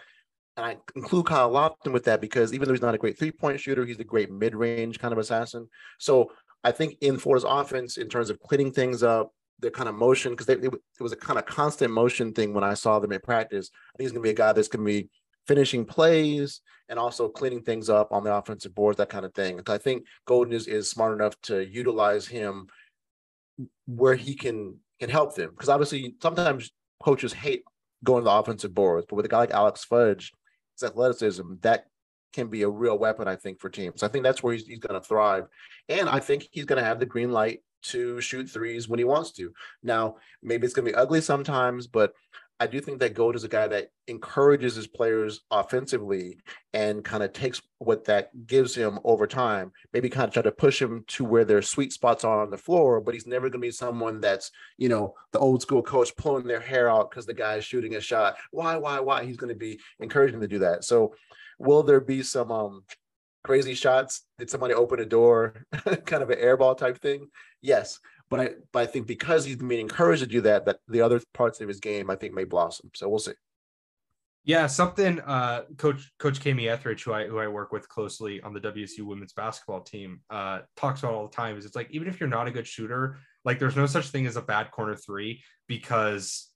[0.59, 3.31] and I include Kyle Lofton with that because even though he's not a great three
[3.31, 5.69] point shooter, he's a great mid range kind of assassin.
[5.99, 6.33] So
[6.65, 10.33] I think in Florida's offense, in terms of cleaning things up, the kind of motion,
[10.33, 13.71] because it, was a kind of constant motion thing when I saw them in practice.
[13.73, 15.09] I think he's going to be a guy that's going to be
[15.47, 19.61] finishing plays and also cleaning things up on the offensive boards, that kind of thing.
[19.67, 22.69] I think Golden is, is smart enough to utilize him
[23.87, 25.51] where he can can help them.
[25.51, 26.71] Because obviously, sometimes
[27.03, 27.63] coaches hate
[28.05, 30.33] going to the offensive boards, but with a guy like Alex Fudge,
[30.75, 31.87] his athleticism, that
[32.33, 34.03] can be a real weapon, I think, for teams.
[34.03, 35.45] I think that's where he's, he's going to thrive.
[35.89, 39.05] And I think he's going to have the green light to shoot threes when he
[39.05, 39.53] wants to.
[39.83, 42.13] Now, maybe it's going to be ugly sometimes, but
[42.61, 46.39] I do think that Gold is a guy that encourages his players offensively
[46.73, 49.71] and kind of takes what that gives him over time.
[49.93, 52.57] Maybe kind of try to push him to where their sweet spots are on the
[52.57, 56.17] floor, but he's never going to be someone that's, you know, the old school coach
[56.17, 58.37] pulling their hair out because the guy is shooting a shot.
[58.51, 59.25] Why, why, why?
[59.25, 60.83] He's going to be encouraging to do that.
[60.83, 61.15] So,
[61.61, 62.83] will there be some um,
[63.49, 64.27] crazy shots?
[64.39, 65.55] Did somebody open a door,
[66.05, 67.29] kind of an airball type thing?
[67.63, 67.99] Yes.
[68.29, 71.19] But I, but I think because he's being encouraged to do that, that the other
[71.33, 72.91] parts of his game I think may blossom.
[72.95, 73.33] So we'll see.
[74.45, 78.53] Yeah, something uh, Coach Coach Kamie Ethridge, who I who I work with closely on
[78.53, 81.57] the WSU women's basketball team, uh, talks about all the time.
[81.57, 84.27] Is it's like even if you're not a good shooter, like there's no such thing
[84.27, 86.51] as a bad corner three because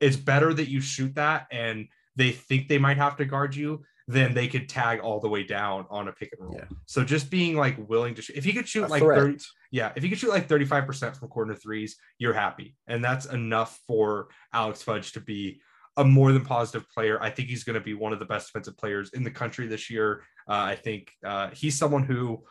[0.00, 3.82] it's better that you shoot that and they think they might have to guard you
[4.08, 6.56] then they could tag all the way down on a pick and roll.
[6.56, 6.64] Yeah.
[6.86, 9.18] So just being like willing to shoot, if you could shoot a like threat.
[9.18, 12.74] 30, yeah, if you could shoot like 35% from corner threes, you're happy.
[12.86, 15.60] And that's enough for Alex Fudge to be
[15.98, 17.22] a more than positive player.
[17.22, 19.66] I think he's going to be one of the best defensive players in the country
[19.66, 20.22] this year.
[20.48, 22.44] Uh, I think uh, he's someone who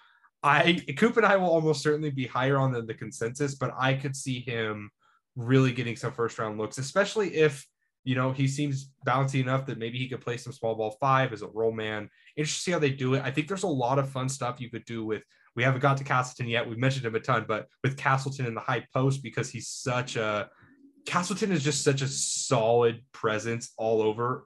[0.43, 3.95] I Coop and I will almost certainly be higher on than the consensus, but I
[3.95, 4.91] could see him
[5.35, 7.65] really getting some first round looks, especially if
[8.07, 11.33] you know he seems bouncy enough that maybe he could play some small ball five
[11.33, 12.09] as a roll man.
[12.37, 13.21] Interesting to see how they do it.
[13.21, 15.23] I think there's a lot of fun stuff you could do with.
[15.57, 16.69] We haven't got to Castleton yet.
[16.69, 20.15] We've mentioned him a ton, but with Castleton in the high post because he's such
[20.15, 20.49] a
[21.05, 24.45] Castleton is just such a solid presence all over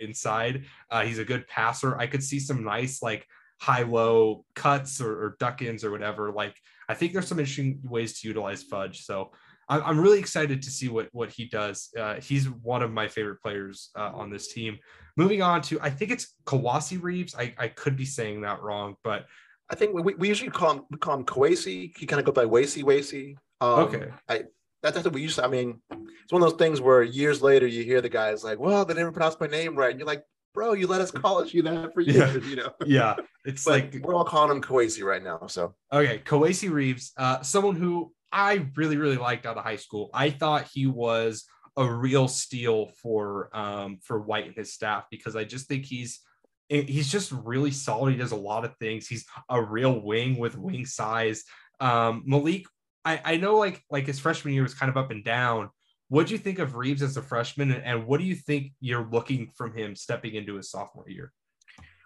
[0.00, 0.64] inside.
[0.90, 1.96] Uh, he's a good passer.
[1.96, 3.24] I could see some nice like
[3.60, 6.32] high low cuts or, or duck ins or whatever.
[6.32, 6.56] Like
[6.88, 9.04] I think there's some interesting ways to utilize Fudge.
[9.04, 9.30] So
[9.68, 11.90] I'm, really excited to see what what he does.
[11.98, 14.78] Uh, he's one of my favorite players uh, on this team.
[15.16, 17.34] Moving on to I think it's Kowacie Reeves.
[17.34, 19.26] I, I could be saying that wrong, but
[19.68, 21.96] I think we, we usually call him we call him Kowacie.
[21.96, 23.36] He kind of goes by Wasey Wasey.
[23.60, 24.08] Um, okay.
[24.28, 24.44] I
[24.82, 25.44] that, that's what we used to.
[25.44, 28.58] I mean, it's one of those things where years later you hear the guys like,
[28.58, 30.22] "Well, they never pronounced my name right," and you're like,
[30.54, 32.50] "Bro, you let us call you that for years," yeah.
[32.50, 32.70] you know.
[32.86, 35.46] Yeah, it's like we're all calling him Kowacie right now.
[35.48, 40.10] So Okay, Kowacie Reeves, uh, someone who I really, really liked out of high school.
[40.12, 41.44] I thought he was
[41.76, 46.20] a real steal for um, for White and his staff because I just think he's
[46.68, 48.12] he's just really solid.
[48.12, 49.06] He does a lot of things.
[49.06, 51.44] He's a real wing with wing size.
[51.80, 52.66] Um, Malik,
[53.04, 55.70] I, I know like like his freshman year was kind of up and down.
[56.08, 58.72] What do you think of Reeves as a freshman, and, and what do you think
[58.80, 61.32] you're looking from him stepping into his sophomore year?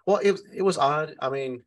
[0.05, 1.15] Well, it it was odd.
[1.19, 1.63] I mean,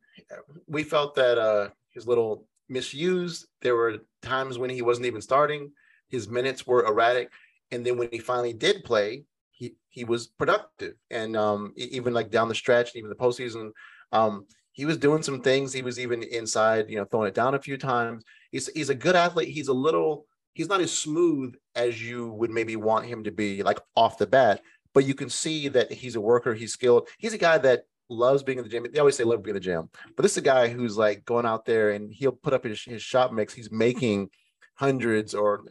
[0.66, 3.46] we felt that uh his little misused.
[3.62, 5.72] There were times when he wasn't even starting.
[6.08, 7.32] His minutes were erratic,
[7.70, 10.94] and then when he finally did play, he he was productive.
[11.10, 13.70] And um, even like down the stretch, even the postseason,
[14.12, 15.72] um, he was doing some things.
[15.72, 18.24] He was even inside, you know, throwing it down a few times.
[18.50, 19.48] He's he's a good athlete.
[19.48, 20.26] He's a little.
[20.52, 24.26] He's not as smooth as you would maybe want him to be, like off the
[24.26, 24.62] bat.
[24.92, 26.54] But you can see that he's a worker.
[26.54, 27.08] He's skilled.
[27.18, 28.86] He's a guy that loves being in the gym.
[28.92, 31.24] They always say love being in the gym, but this is a guy who's like
[31.24, 33.54] going out there and he'll put up his, his shot mix.
[33.54, 34.30] He's making
[34.74, 35.64] hundreds or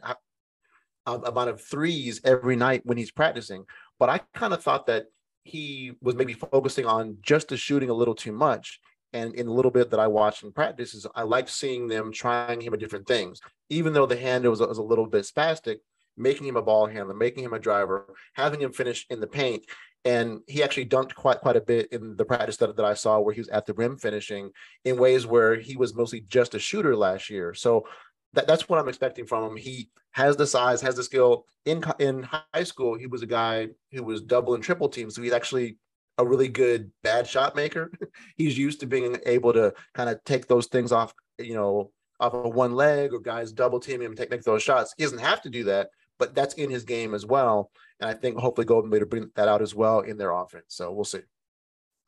[1.06, 3.64] amount of threes every night when he's practicing.
[3.98, 5.06] But I kind of thought that
[5.44, 8.80] he was maybe focusing on just the shooting a little too much.
[9.12, 12.60] And in a little bit that I watched in practices, I liked seeing them trying
[12.60, 13.40] him at different things.
[13.68, 15.76] Even though the handle was, was a little bit spastic,
[16.16, 19.64] making him a ball handler, making him a driver, having him finish in the paint.
[20.04, 23.20] And he actually dunked quite quite a bit in the practice that, that I saw
[23.20, 24.50] where he was at the rim finishing
[24.84, 27.54] in ways where he was mostly just a shooter last year.
[27.54, 27.86] So
[28.34, 29.56] that, that's what I'm expecting from him.
[29.56, 31.46] He has the size, has the skill.
[31.64, 35.22] In in high school, he was a guy who was double and triple team, so
[35.22, 35.78] he's actually
[36.18, 37.90] a really good bad shot maker.
[38.36, 41.90] he's used to being able to kind of take those things off, you know,
[42.20, 44.94] off of one leg or guys double team him, take, take those shots.
[44.96, 45.88] He doesn't have to do that,
[46.18, 47.70] but that's in his game as well.
[48.04, 50.66] And I think hopefully Golden to bring that out as well in their offense.
[50.68, 51.20] So we'll see.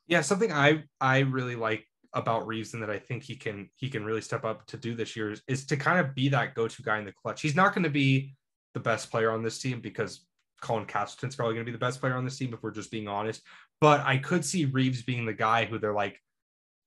[0.05, 3.89] Yeah, something I I really like about Reeves and that I think he can he
[3.89, 6.53] can really step up to do this year is, is to kind of be that
[6.53, 7.41] go-to guy in the clutch.
[7.41, 8.35] He's not going to be
[8.75, 10.27] the best player on this team because
[10.61, 12.91] Colin Castleton's probably going to be the best player on this team if we're just
[12.91, 13.41] being honest.
[13.81, 16.21] But I could see Reeves being the guy who they're like,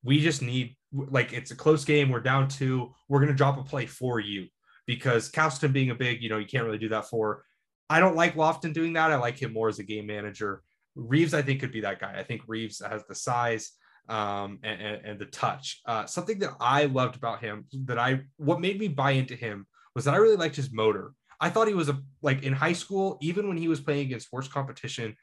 [0.05, 2.11] we just need like it's a close game.
[2.11, 2.95] We're down two.
[3.09, 4.47] We're going to drop a play for you
[4.87, 7.43] because Castleton being a big, you know, you can't really do that for.
[7.91, 9.11] I don't like Lofton doing that.
[9.11, 10.63] I like him more as a game manager.
[10.95, 12.15] Reeves, I think, could be that guy.
[12.17, 13.73] I think Reeves has the size
[14.09, 15.81] um, and, and, and the touch.
[15.85, 19.67] Uh, something that I loved about him, that I what made me buy into him
[19.95, 21.13] was that I really liked his motor.
[21.41, 24.33] I thought he was a like in high school, even when he was playing against
[24.33, 25.17] worse competition.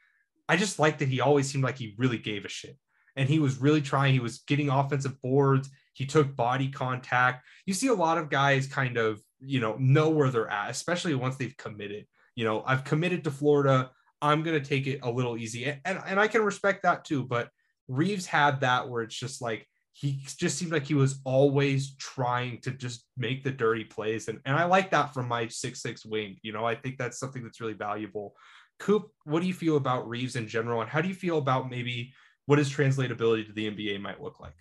[0.46, 2.76] I just liked that he always seemed like he really gave a shit,
[3.16, 4.12] and he was really trying.
[4.12, 5.70] He was getting offensive boards.
[5.94, 7.46] He took body contact.
[7.64, 11.14] You see a lot of guys kind of you know know where they're at, especially
[11.14, 12.06] once they've committed.
[12.38, 13.90] You know, I've committed to Florida.
[14.22, 17.24] I'm gonna take it a little easy, and and, and I can respect that too.
[17.24, 17.48] But
[17.88, 22.60] Reeves had that where it's just like he just seemed like he was always trying
[22.60, 24.28] to just make the dirty plays.
[24.28, 26.36] And, and I like that from my six six wing.
[26.42, 28.36] You know, I think that's something that's really valuable.
[28.78, 30.80] Coop, what do you feel about Reeves in general?
[30.80, 32.14] And how do you feel about maybe
[32.46, 34.54] what his translatability to the NBA might look like?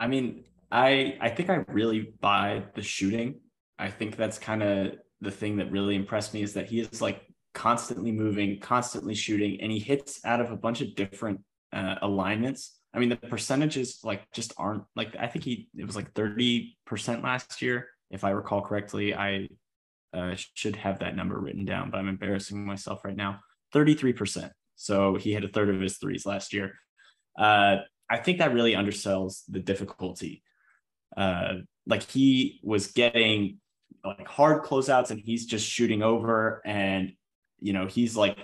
[0.00, 3.40] I mean, I I think I really buy the shooting.
[3.78, 7.00] I think that's kind of the thing that really impressed me is that he is
[7.02, 7.22] like
[7.54, 11.40] constantly moving, constantly shooting, and he hits out of a bunch of different
[11.72, 12.78] uh, alignments.
[12.94, 16.74] I mean, the percentages like just aren't like I think he it was like 30%
[17.22, 19.14] last year, if I recall correctly.
[19.14, 19.48] I
[20.14, 23.40] uh, should have that number written down, but I'm embarrassing myself right now.
[23.74, 24.50] 33%.
[24.76, 26.74] So he had a third of his threes last year.
[27.38, 27.78] Uh,
[28.08, 30.42] I think that really undersells the difficulty.
[31.16, 31.54] Uh,
[31.86, 33.58] like he was getting
[34.04, 37.12] like hard closeouts and he's just shooting over and
[37.60, 38.38] you know, he's like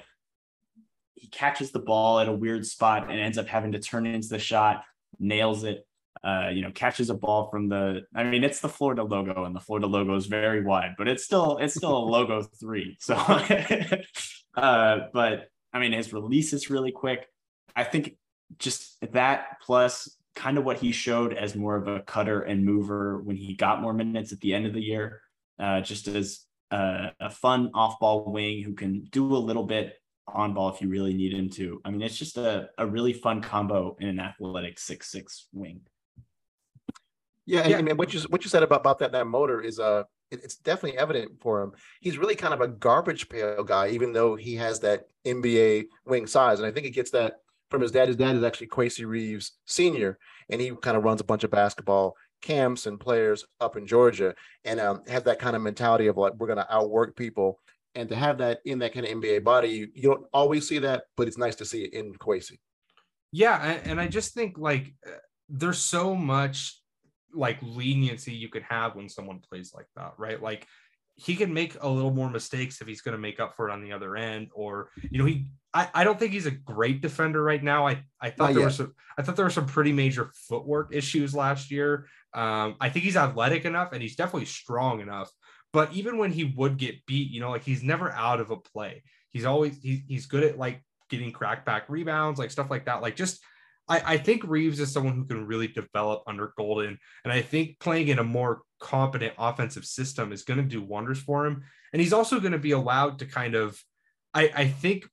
[1.14, 4.28] he catches the ball at a weird spot and ends up having to turn into
[4.28, 4.84] the shot,
[5.18, 5.86] nails it.
[6.22, 8.00] Uh, you know, catches a ball from the.
[8.14, 11.22] I mean, it's the Florida logo, and the Florida logo is very wide, but it's
[11.22, 12.96] still it's still a logo three.
[12.98, 13.14] So,
[14.56, 17.26] uh, but I mean, his release is really quick.
[17.76, 18.16] I think
[18.58, 23.20] just that plus kind of what he showed as more of a cutter and mover
[23.22, 25.20] when he got more minutes at the end of the year,
[25.58, 26.40] uh, just as
[26.70, 29.94] a, a fun off ball wing who can do a little bit
[30.26, 31.80] on ball if you really need him to.
[31.84, 35.80] I mean, it's just a, a really fun combo in an athletic six six wing.
[37.46, 37.78] Yeah, and, yeah.
[37.78, 40.56] and what you what you said about, about that that motor is uh it, it's
[40.56, 41.72] definitely evident for him.
[42.00, 46.26] He's really kind of a garbage pail guy, even though he has that NBA wing
[46.26, 47.40] size, and I think he gets that
[47.70, 48.08] from his dad.
[48.08, 51.50] His dad is actually Kowacie Reeves Senior, and he kind of runs a bunch of
[51.50, 56.16] basketball camps and players up in Georgia, and um, have that kind of mentality of
[56.16, 57.58] like we're going to outwork people
[57.94, 60.78] and to have that in that kind of NBA body, you, you don't always see
[60.78, 62.58] that, but it's nice to see it in Kowacie.
[63.32, 65.10] Yeah, and I just think like uh,
[65.48, 66.80] there's so much
[67.32, 70.40] like leniency you can have when someone plays like that, right?
[70.40, 70.66] Like
[71.16, 73.72] he can make a little more mistakes if he's going to make up for it
[73.72, 75.46] on the other end, or you know, he.
[75.72, 77.86] I, I don't think he's a great defender right now.
[77.86, 78.66] I I thought Not there yet.
[78.66, 82.06] were some I thought there were some pretty major footwork issues last year.
[82.34, 85.30] Um, I think he's athletic enough and he's definitely strong enough
[85.74, 88.56] but even when he would get beat, you know, like he's never out of a
[88.56, 89.02] play.
[89.32, 93.02] He's always he's he's good at like getting crackback rebounds, like stuff like that.
[93.02, 93.44] Like just
[93.88, 96.96] I, I think Reeves is someone who can really develop under Golden.
[97.24, 101.18] And I think playing in a more competent offensive system is going to do wonders
[101.20, 101.64] for him.
[101.92, 103.76] And he's also going to be allowed to kind of,
[104.32, 105.08] I, I think,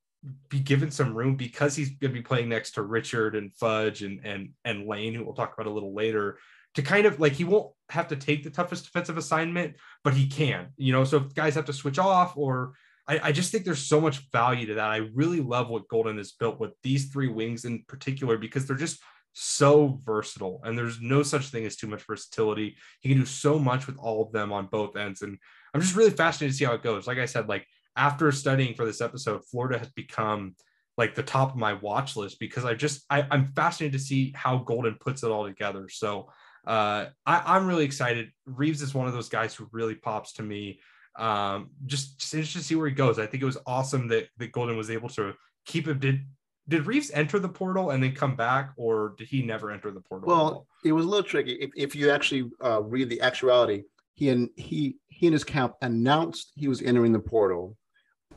[0.49, 4.03] be given some room because he's going to be playing next to Richard and Fudge
[4.03, 6.37] and and and Lane, who we'll talk about a little later
[6.75, 10.27] to kind of like he won't have to take the toughest defensive assignment, but he
[10.27, 11.03] can, you know.
[11.03, 12.73] So if guys have to switch off, or
[13.07, 14.91] I, I, just think there's so much value to that.
[14.91, 18.77] I really love what Golden has built with these three wings in particular because they're
[18.77, 19.01] just
[19.33, 22.77] so versatile and there's no such thing as too much versatility.
[23.01, 25.21] He can do so much with all of them on both ends.
[25.21, 25.37] And
[25.73, 27.07] I'm just really fascinated to see how it goes.
[27.07, 30.55] Like I said, like after studying for this episode, Florida has become
[30.97, 34.33] like the top of my watch list because I just I, I'm fascinated to see
[34.35, 35.89] how Golden puts it all together.
[35.89, 36.29] So
[36.65, 38.31] uh, I, am really excited.
[38.45, 40.79] Reeves is one of those guys who really pops to me.
[41.17, 43.19] Um, just, just interested to see where he goes.
[43.19, 45.33] I think it was awesome that, that Golden was able to
[45.65, 45.99] keep him.
[45.99, 46.25] Did
[46.67, 49.99] did Reeves enter the portal and then come back, or did he never enter the
[49.99, 50.27] portal?
[50.27, 51.53] Well, it was a little tricky.
[51.53, 55.73] If, if you actually uh, read the actuality, he and he he and his camp
[55.81, 57.75] announced he was entering the portal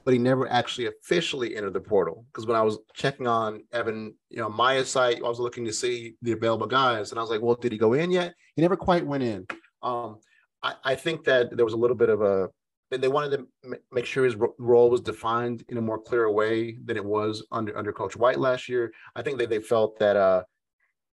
[0.05, 2.27] but he never actually officially entered the portal.
[2.33, 5.73] Because when I was checking on Evan, you know, Maya's site, I was looking to
[5.73, 8.35] see the available guys, and I was like, well, did he go in yet?
[8.55, 9.47] He never quite went in.
[9.83, 10.19] Um,
[10.63, 12.49] I, I, think that there was a little bit of a
[12.91, 16.97] they wanted to make sure his role was defined in a more clear way than
[16.97, 18.93] it was under under Coach White last year.
[19.17, 20.45] I think that they felt that uh,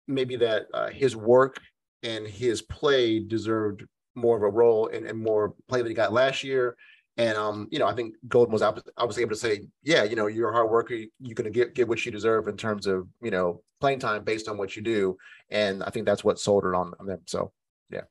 [0.07, 1.59] maybe that uh, his work
[2.03, 6.13] and his play deserved more of a role and, and more play that he got
[6.13, 6.77] last year.
[7.21, 10.27] And um, you know, I think Golden was obviously able to say, yeah, you know,
[10.27, 10.95] you're a hard worker.
[10.95, 14.25] You're going to get get what you deserve in terms of you know playing time
[14.25, 15.19] based on what you do.
[15.51, 17.21] And I think that's what sold it on, on them.
[17.27, 17.53] So
[17.91, 18.05] yeah.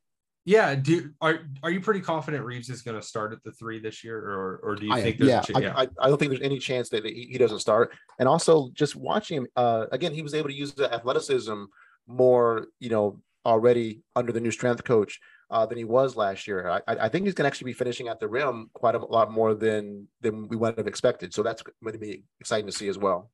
[0.46, 0.76] Yeah.
[0.76, 4.04] Do are are you pretty confident Reeves is going to start at the three this
[4.04, 5.18] year, or or do you I think?
[5.18, 5.74] There's yeah, yeah.
[5.76, 7.96] I, I, don't think there's any chance that he, he doesn't start.
[8.20, 11.64] And also, just watching him uh, again, he was able to use the athleticism
[12.06, 15.20] more, you know, already under the new strength coach
[15.52, 16.70] uh, than he was last year.
[16.70, 19.32] I, I think he's going to actually be finishing at the rim quite a lot
[19.32, 21.34] more than than we would have expected.
[21.34, 23.32] So that's going to be exciting to see as well.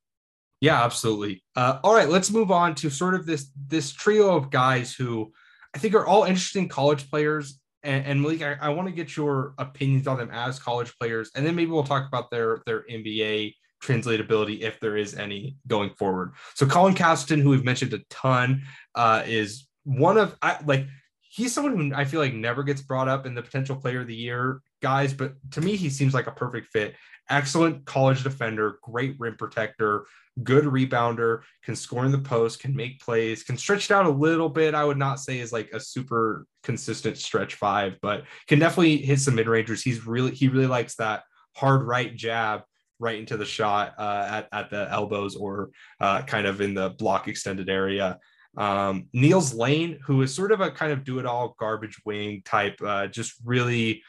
[0.62, 1.44] Yeah, absolutely.
[1.56, 5.32] Uh, all right, let's move on to sort of this this trio of guys who
[5.74, 7.60] I think are all interesting college players.
[7.84, 11.30] And, and Malik, I, I want to get your opinions on them as college players,
[11.36, 15.92] and then maybe we'll talk about their their NBA translatability if there is any going
[15.92, 16.34] forward.
[16.56, 18.64] So Colin Castleton, who we've mentioned a ton,
[18.96, 20.88] uh, is one of I like
[21.36, 24.08] he's someone who I feel like never gets brought up in the potential player of
[24.08, 26.96] the year guys, but to me, he seems like a perfect fit.
[27.30, 30.06] Excellent college defender, great rim protector,
[30.44, 34.10] good rebounder, can score in the post, can make plays, can stretch it out a
[34.10, 34.74] little bit.
[34.74, 39.20] I would not say is like a super consistent stretch five, but can definitely hit
[39.20, 39.84] some mid rangers.
[39.84, 42.62] He's really, he really likes that hard right jab
[42.98, 46.92] right into the shot uh, at, at the elbows or uh, kind of in the
[46.92, 48.20] block extended area.
[48.58, 52.42] Um, Niels Lane, who is sort of a kind of do it all garbage wing
[52.46, 54.04] type, uh, just really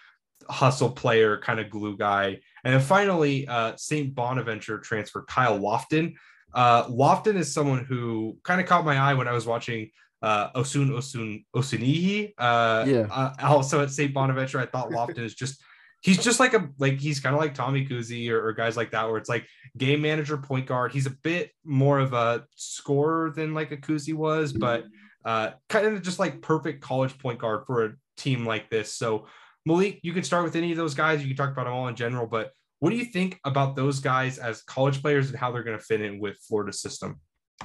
[0.48, 2.38] hustle player, kind of glue guy.
[2.64, 4.14] And then finally, uh, St.
[4.14, 6.14] Bonaventure transfer Kyle Lofton.
[6.54, 9.90] Uh, Lofton is someone who kind of caught my eye when I was watching
[10.22, 12.32] uh, Osun Osun Osunniyi.
[12.38, 13.06] Uh, yeah.
[13.10, 14.14] Uh, also at St.
[14.14, 15.62] Bonaventure, I thought Lofton is just
[16.00, 18.92] he's just like a like he's kind of like Tommy Kuzi or, or, guys like
[18.92, 20.92] that, where it's like game manager, point guard.
[20.92, 24.84] He's a bit more of a scorer than like a Kuzi was, but
[25.24, 28.92] uh, kind of just like perfect college point guard for a team like this.
[28.92, 29.26] So
[29.64, 31.20] Malik, you can start with any of those guys.
[31.20, 34.00] You can talk about them all in general, but what do you think about those
[34.00, 37.20] guys as college players and how they're going to fit in with Florida's system?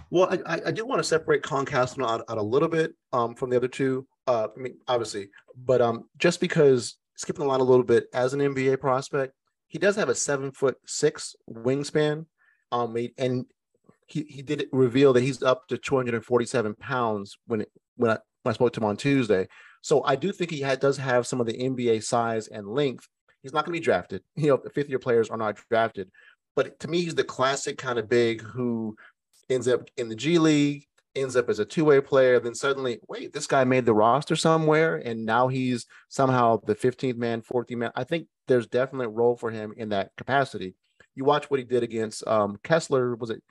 [0.10, 3.50] Well, I, I do want to separate Concast out, out a little bit um, from
[3.50, 4.08] the other two.
[4.26, 8.34] Uh, I mean, obviously, but um, just because skipping the line a little bit as
[8.34, 9.34] an NBA prospect,
[9.68, 12.26] he does have a seven foot six wingspan.
[12.72, 13.46] Um, and
[14.08, 18.52] he, he did reveal that he's up to 247 pounds when it, when I, when
[18.52, 19.48] I spoke to him on Tuesday.
[19.82, 23.08] So I do think he had, does have some of the NBA size and length.
[23.42, 24.24] He's not going to be drafted.
[24.36, 26.10] You know, fifth year players are not drafted.
[26.56, 28.96] But to me, he's the classic kind of big who
[29.50, 32.40] ends up in the G League, ends up as a two way player.
[32.40, 37.18] Then suddenly, wait, this guy made the roster somewhere, and now he's somehow the 15th
[37.18, 37.92] man, 14th man.
[37.96, 40.76] I think there's definitely a role for him in that capacity.
[41.16, 43.16] You watch what he did against um, Kessler.
[43.16, 43.44] Was it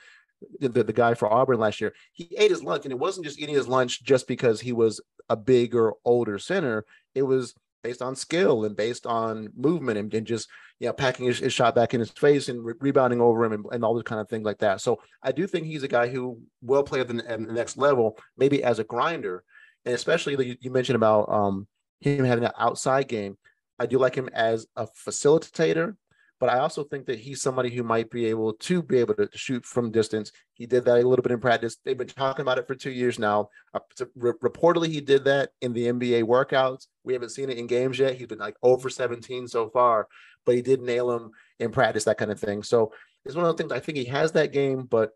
[0.58, 1.92] the, the guy for Auburn last year?
[2.12, 5.00] He ate his lunch, and it wasn't just eating his lunch just because he was
[5.28, 6.84] a bigger, older center.
[7.14, 11.26] It was based on skill and based on movement and, and just you know packing
[11.26, 13.95] his, his, shot back in his face and re- rebounding over him and, and, all
[13.95, 14.81] those kind of things like that.
[14.81, 17.76] So I do think he's a guy who will play at the, at the next
[17.76, 19.45] level, maybe as a grinder,
[19.85, 21.66] and especially you mentioned about um,
[22.01, 23.37] him having an outside game.
[23.78, 25.97] I do like him as a facilitator
[26.41, 29.28] but I also think that he's somebody who might be able to be able to
[29.34, 30.32] shoot from distance.
[30.55, 31.76] He did that a little bit in practice.
[31.84, 33.51] They've been talking about it for two years now.
[33.74, 33.80] Uh,
[34.16, 36.86] re- reportedly, he did that in the NBA workouts.
[37.05, 38.16] We haven't seen it in games yet.
[38.16, 40.09] He's been like over 17 so far,
[40.47, 42.62] but he did nail him in practice, that kind of thing.
[42.62, 42.93] So
[43.26, 45.11] it's one of the things I think he has that game, but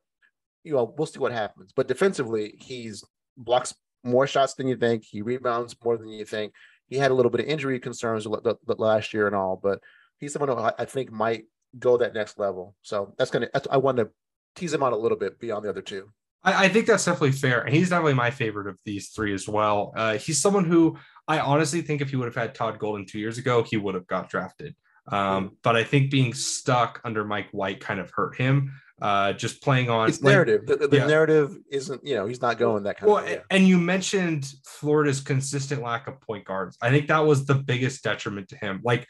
[0.63, 1.73] you know, we'll see what happens.
[1.75, 3.03] But defensively, he's
[3.39, 5.05] blocks more shots than you think.
[5.05, 6.53] He rebounds more than you think.
[6.87, 9.81] He had a little bit of injury concerns last year and all, but
[10.25, 11.45] he's someone who I think might
[11.79, 12.75] go that next level.
[12.83, 13.49] So that's gonna.
[13.71, 14.11] I want to
[14.57, 16.11] tease him out a little bit beyond the other two.
[16.43, 19.49] I, I think that's definitely fair, and he's definitely my favorite of these three as
[19.49, 19.93] well.
[19.97, 20.97] Uh, he's someone who
[21.29, 23.95] I honestly think if he would have had Todd Golden two years ago, he would
[23.95, 24.75] have got drafted.
[25.11, 25.51] Um, mm.
[25.63, 28.73] But I think being stuck under Mike White kind of hurt him.
[29.03, 30.67] Uh, just playing on his like, narrative.
[30.67, 31.07] The, the yeah.
[31.07, 33.29] narrative isn't, you know, he's not going that kind well, of.
[33.29, 36.79] Well, and you mentioned Florida's consistent lack of point guards.
[36.81, 38.81] I think that was the biggest detriment to him.
[38.85, 39.09] Like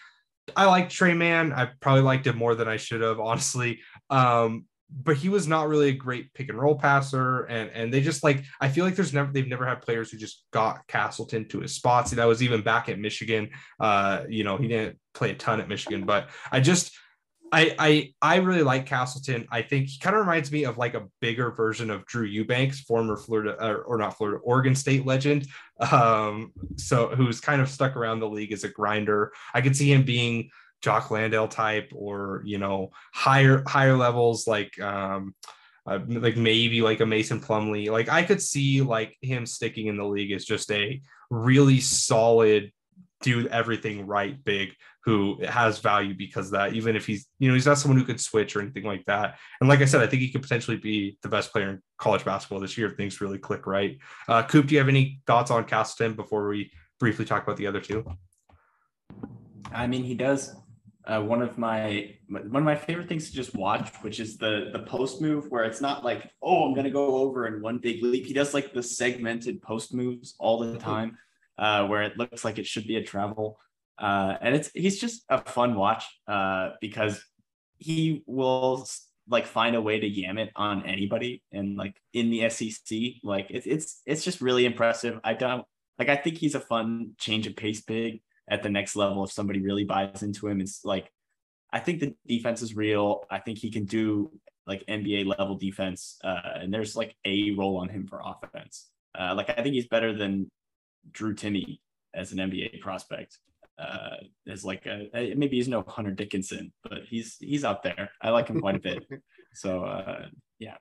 [0.57, 1.53] I like Tre Mann.
[1.53, 3.81] I probably liked him more than I should have, honestly.
[4.11, 8.01] Um, but he was not really a great pick and roll passer, and and they
[8.01, 11.49] just like I feel like there's never they've never had players who just got Castleton
[11.49, 12.11] to his spots.
[12.13, 13.51] That was even back at Michigan.
[13.81, 16.93] Uh, you know, he didn't play a ton at Michigan, but I just
[17.55, 19.47] I I I really like Castleton.
[19.51, 22.81] I think he kind of reminds me of like a bigger version of Drew Eubanks,
[22.81, 25.47] former Florida or, or not Florida, Oregon State legend.
[25.79, 29.33] Um, so who's kind of stuck around the league as a grinder.
[29.55, 30.51] I could see him being
[30.83, 35.37] Jock Landale type, or you know higher higher levels like um,
[35.87, 37.89] uh, like maybe like a Mason Plumlee.
[37.89, 41.01] Like I could see like him sticking in the league as just a
[41.31, 42.73] really solid
[43.23, 44.75] do everything right big
[45.05, 48.21] who has value because that even if he's you know he's not someone who could
[48.21, 49.39] switch or anything like that.
[49.61, 52.25] And like i said i think he could potentially be the best player in college
[52.25, 53.99] basketball this year if things really click right.
[54.29, 57.67] Uh coop do you have any thoughts on castleton before we briefly talk about the
[57.67, 58.05] other two?
[59.73, 60.55] I mean he does.
[61.07, 64.71] Uh, one of my one of my favorite things to just watch, which is the
[64.73, 68.03] the post move, where it's not like, oh, I'm gonna go over in one big
[68.03, 68.25] leap.
[68.25, 71.19] He does like the segmented post moves all the time,
[71.59, 73.59] uh, where it looks like it should be a travel.
[73.99, 77.23] Uh, and it's he's just a fun watch uh, because
[77.79, 78.87] he will
[79.29, 83.47] like find a way to yam it on anybody and like in the SEC like
[83.49, 85.19] it's it's it's just really impressive.
[85.25, 85.65] I don't
[85.99, 89.33] like I think he's a fun change of pace big at the next level if
[89.33, 90.61] somebody really buys into him.
[90.61, 91.11] It's like
[91.73, 93.25] I think the defense is real.
[93.31, 94.31] I think he can do
[94.67, 98.89] like NBA level defense uh, and there's like a role on him for offense.
[99.19, 100.51] Uh, like I think he's better than
[101.13, 101.79] Drew Timme
[102.15, 103.39] as an NBA prospect
[103.79, 104.17] uh,
[104.47, 108.11] is like a maybe he's no Hunter Dickinson, but he's he's out there.
[108.23, 109.05] I like him quite a bit.
[109.57, 110.27] So uh,
[110.59, 110.75] yeah.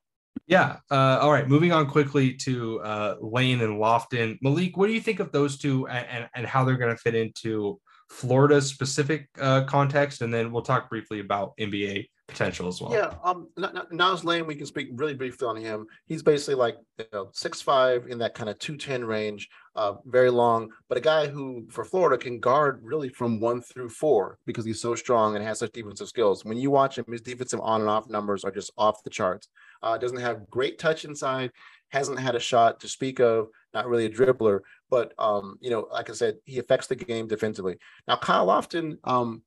[0.47, 0.77] Yeah.
[0.89, 1.47] Uh, all right.
[1.47, 4.39] Moving on quickly to uh, Lane and Lofton.
[4.41, 6.97] Malik, what do you think of those two and, and, and how they're going to
[6.97, 7.79] fit into
[8.09, 10.23] Florida specific uh, context?
[10.23, 12.91] And then we'll talk briefly about NBA potential as well.
[12.91, 13.47] Yeah, um,
[13.91, 15.85] Niels Lane, we can speak really briefly on him.
[16.07, 19.93] He's basically like you know six five in that kind of two ten range, uh,
[20.05, 24.37] very long, but a guy who for Florida can guard really from one through four
[24.45, 26.43] because he's so strong and has such defensive skills.
[26.43, 29.47] When you watch him, his defensive on and off numbers are just off the charts.
[29.81, 31.51] Uh, doesn't have great touch inside,
[31.89, 35.87] hasn't had a shot to speak of, not really a dribbler, but um, you know,
[35.91, 37.77] like I said, he affects the game defensively.
[38.07, 39.43] Now Kyle Lofton, um,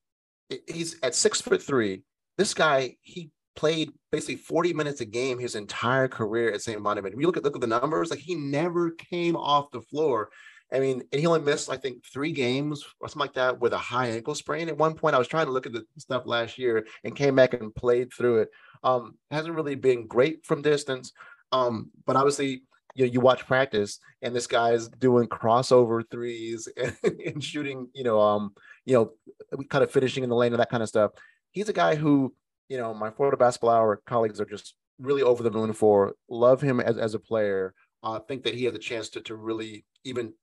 [0.69, 2.03] he's at six foot three.
[2.39, 6.83] This guy, he played basically 40 minutes a game his entire career at St.
[6.83, 7.17] Bonaventure.
[7.17, 10.31] If you look at look at the numbers, like he never came off the floor.
[10.73, 13.73] I mean, and he only missed, I think, three games or something like that with
[13.73, 14.69] a high ankle sprain.
[14.69, 17.37] At one point, I was trying to look at the stuff last year and came
[17.37, 18.51] back and played through it.
[18.83, 21.13] Um, hasn't really been great from distance.
[21.53, 22.63] Um, but obviously,
[22.97, 28.03] you know, you watch practice and this guy's doing crossover threes and, and shooting, you
[28.03, 28.53] know, um,
[28.85, 31.13] you know, kind of finishing in the lane and that kind of stuff.
[31.57, 32.35] He's a guy who,
[32.69, 36.13] you know, my Florida basketball hour colleagues are just really over the moon for.
[36.29, 37.73] Love him as, as a player.
[38.03, 40.35] I uh, think that he has a chance to, to really even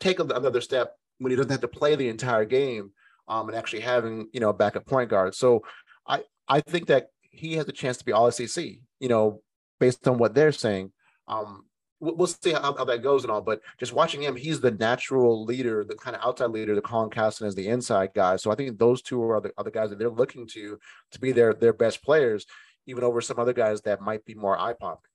[0.00, 2.90] take another step when he doesn't have to play the entire game
[3.26, 5.34] um, and actually having, you know, a backup point guard.
[5.34, 5.62] So
[6.06, 8.62] I, I think that he has a chance to be all SEC,
[8.98, 9.40] you know,
[9.78, 10.92] based on what they're saying.
[11.26, 11.64] Um,
[12.00, 13.42] we'll see how, how, that goes and all.
[13.42, 16.74] But just watching him, he's the natural leader, the kind of outside leader.
[16.74, 18.36] The Colin Castleton is the inside guy.
[18.36, 20.78] So I think those two are the, the guys that they're looking to
[21.12, 22.46] to be their their best players,
[22.86, 25.10] even over some other guys that might be more eye popping.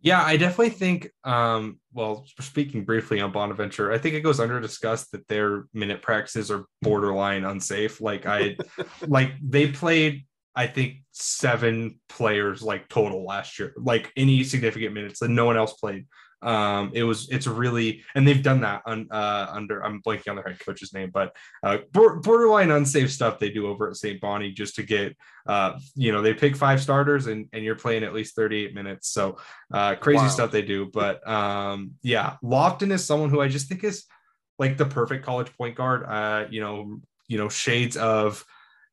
[0.00, 1.10] Yeah, I definitely think.
[1.24, 6.02] Um, well, speaking briefly on Bonaventure, I think it goes under discussed that their minute
[6.02, 8.02] practices are borderline unsafe.
[8.02, 8.58] Like I,
[9.06, 10.26] like they played
[10.56, 15.56] I think seven players like total last year, like any significant minutes that no one
[15.56, 16.06] else played.
[16.42, 20.36] Um, it was it's really and they've done that on uh, under I'm blanking on
[20.36, 24.20] their head coach's name, but uh, borderline unsafe stuff they do over at St.
[24.20, 28.04] Bonnie just to get uh, you know they pick five starters and and you're playing
[28.04, 29.38] at least 38 minutes, so
[29.72, 30.28] uh, crazy wow.
[30.28, 30.90] stuff they do.
[30.92, 34.04] But um, yeah, Lofton is someone who I just think is
[34.58, 36.04] like the perfect college point guard.
[36.04, 38.44] Uh, you know, you know shades of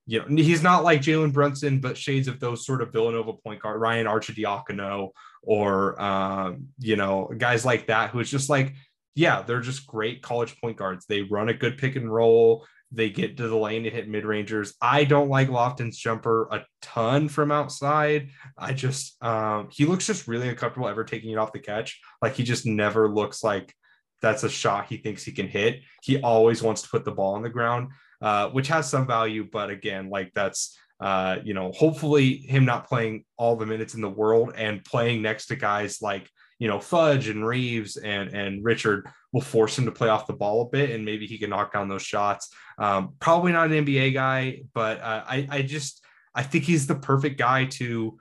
[0.05, 3.61] you know, he's not like Jalen Brunson, but shades of those sort of Villanova point
[3.61, 5.09] guard, Ryan Arcidiacono,
[5.43, 8.73] or um, you know, guys like that, who is just like,
[9.15, 11.05] yeah, they're just great college point guards.
[11.05, 12.65] They run a good pick and roll.
[12.91, 14.73] They get to the lane to hit mid rangers.
[14.81, 18.29] I don't like Lofton's jumper a ton from outside.
[18.57, 22.01] I just um, he looks just really uncomfortable ever taking it off the catch.
[22.21, 23.73] Like he just never looks like
[24.21, 25.81] that's a shot he thinks he can hit.
[26.03, 27.89] He always wants to put the ball on the ground.
[28.21, 29.47] Uh, which has some value.
[29.51, 34.01] But again, like that's uh, you know, hopefully him not playing all the minutes in
[34.01, 38.63] the world and playing next to guys like you know Fudge and Reeves and and
[38.63, 41.49] Richard will force him to play off the ball a bit, and maybe he can
[41.49, 42.53] knock down those shots.
[42.77, 46.05] Um, probably not an NBA guy, but uh, I I just
[46.35, 48.19] I think he's the perfect guy to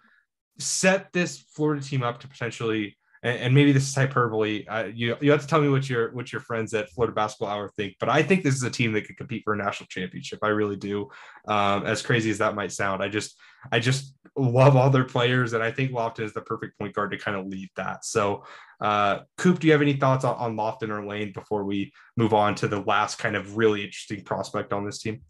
[0.59, 4.65] set this Florida team up to potentially and, and maybe this is hyperbole.
[4.95, 7.69] You you have to tell me what your what your friends at Florida Basketball Hour
[7.69, 10.39] think, but I think this is a team that could compete for a national championship.
[10.43, 11.09] I really do.
[11.47, 13.39] Um, as crazy as that might sound, I just
[13.71, 17.11] I just love all their players, and I think Lofton is the perfect point guard
[17.11, 18.05] to kind of lead that.
[18.05, 18.45] So,
[18.81, 22.33] uh, Coop, do you have any thoughts on, on Lofton or Lane before we move
[22.33, 25.21] on to the last kind of really interesting prospect on this team?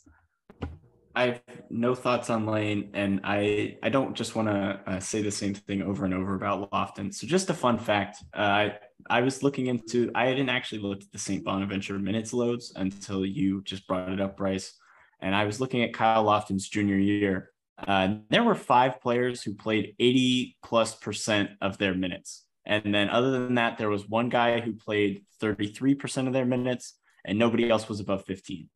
[1.14, 5.22] I have no thoughts on Lane, and I I don't just want to uh, say
[5.22, 7.12] the same thing over and over about Lofton.
[7.12, 10.10] So just a fun fact: uh, I I was looking into.
[10.14, 11.44] I didn't actually look at the St.
[11.44, 14.74] Bonaventure minutes loads until you just brought it up, Bryce.
[15.20, 17.50] And I was looking at Kyle Lofton's junior year.
[17.76, 23.08] Uh, there were five players who played 80 plus percent of their minutes, and then
[23.08, 26.94] other than that, there was one guy who played 33 percent of their minutes,
[27.24, 28.68] and nobody else was above 15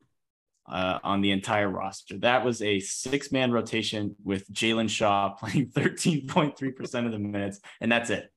[0.69, 2.19] uh, on the entire roster.
[2.19, 7.91] That was a six man rotation with Jalen Shaw playing 13.3% of the minutes, and
[7.91, 8.31] that's it.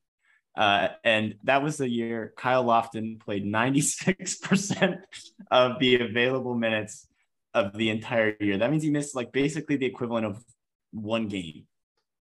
[0.55, 4.99] Uh, and that was the year Kyle Lofton played 96%
[5.51, 7.07] of the available minutes
[7.53, 8.57] of the entire year.
[8.57, 10.43] That means he missed like basically the equivalent of
[10.91, 11.65] one game.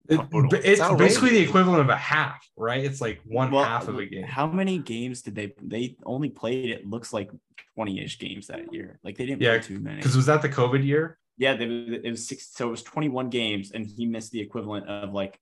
[0.09, 0.21] It,
[0.65, 2.85] it's basically the equivalent of a half, right?
[2.85, 4.25] It's like one well, half of a game.
[4.25, 5.55] How many games did they?
[5.63, 7.31] They only played it looks like
[7.77, 8.99] twenty-ish games that year.
[9.05, 9.97] Like they didn't yeah, play too many.
[9.97, 11.19] Because was that the COVID year?
[11.39, 12.49] Yeah, they, it was six.
[12.53, 15.39] So it was twenty-one games, and he missed the equivalent of like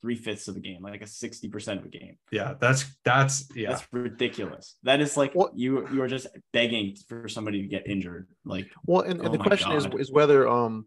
[0.00, 2.16] three fifths of a game, like a sixty percent of a game.
[2.32, 4.76] Yeah, that's that's yeah, that's ridiculous.
[4.84, 5.56] That is like what?
[5.56, 8.28] you you are just begging for somebody to get injured.
[8.44, 9.94] Like, well, and, and oh the question God.
[9.94, 10.86] is is whether um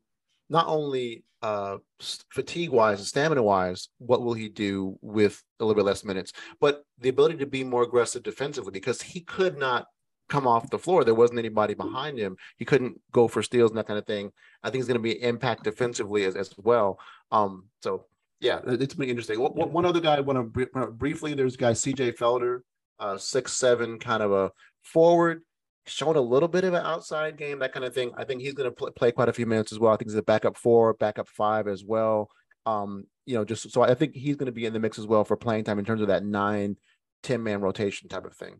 [0.54, 1.78] not only uh,
[2.30, 6.32] fatigue wise and stamina wise, what will he do with a little bit less minutes?
[6.62, 9.88] But the ability to be more aggressive defensively because he could not
[10.30, 11.04] come off the floor.
[11.04, 12.38] There wasn't anybody behind him.
[12.58, 14.32] He couldn't go for steals and that kind of thing.
[14.62, 17.00] I think he's going to be impact defensively as, as well.
[17.32, 18.06] Um, so
[18.40, 19.40] yeah, it's been interesting.
[19.40, 22.60] One, other guy I want to br- briefly, there's guy CJ Felder,
[23.00, 24.52] uh, six seven, kind of a
[24.84, 25.42] forward
[25.86, 28.12] showed a little bit of an outside game, that kind of thing.
[28.16, 29.94] I think he's going to pl- play quite a few minutes as well.
[29.94, 32.30] I think he's a backup four, backup five as well.
[32.66, 35.08] Um, you know, just so I think he's going to be in the mix as
[35.08, 36.78] well for playing time in terms of that nine,
[37.24, 38.60] 10 man rotation type of thing.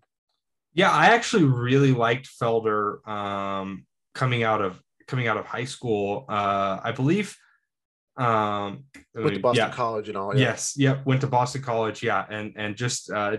[0.74, 6.26] Yeah, I actually really liked Felder um, coming out of coming out of high school.
[6.28, 7.38] Uh, I believe.
[8.16, 9.74] Um, With the Boston yeah.
[9.74, 10.36] College and all.
[10.36, 10.48] Yeah.
[10.48, 10.74] Yes.
[10.78, 11.06] Yep.
[11.06, 12.04] Went to Boston College.
[12.04, 12.26] Yeah.
[12.28, 13.38] And and just uh,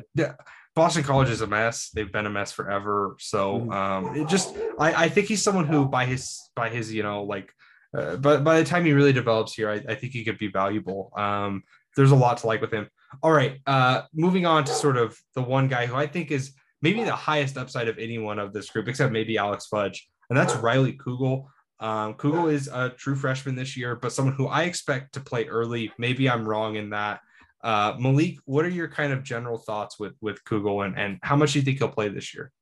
[0.75, 1.91] Boston College is a mess.
[1.95, 3.17] They've been a mess forever.
[3.21, 3.73] So Mhm.
[3.75, 7.23] um, it just I, I think he's someone who by his by his you know
[7.23, 7.53] like
[7.97, 10.49] uh, but by the time he really develops here, I, I think he could be
[10.49, 11.13] valuable.
[11.17, 11.63] Um,
[11.97, 12.89] there's a lot to like with him.
[13.23, 13.61] All right.
[13.69, 17.15] Uh, moving on to sort of the one guy who I think is maybe the
[17.15, 21.47] highest upside of anyone of this group, except maybe Alex Fudge, and that's Riley Kugel.
[21.79, 25.45] Um, Kugel is a true freshman this year, but someone who I expect to play
[25.47, 25.93] early.
[25.97, 27.21] Maybe I'm wrong in that.
[27.65, 31.35] Uh, Malik, what are your kind of general thoughts with with Kugel and, and how
[31.35, 32.53] much do you think he'll play this year?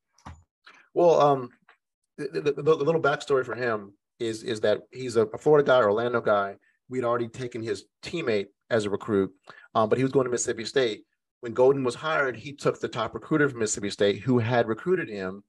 [0.95, 1.49] Well, um,
[2.17, 5.79] the, the, the, little backstory for him is is that he's a, a Florida guy,
[5.79, 6.55] Orlando guy.
[6.89, 9.33] We'd already taken his teammate as a recruit,
[9.75, 11.05] um, but he was going to Mississippi State.
[11.41, 15.09] When Golden was hired, he took the top recruiter from Mississippi State, who had recruited
[15.09, 15.43] him,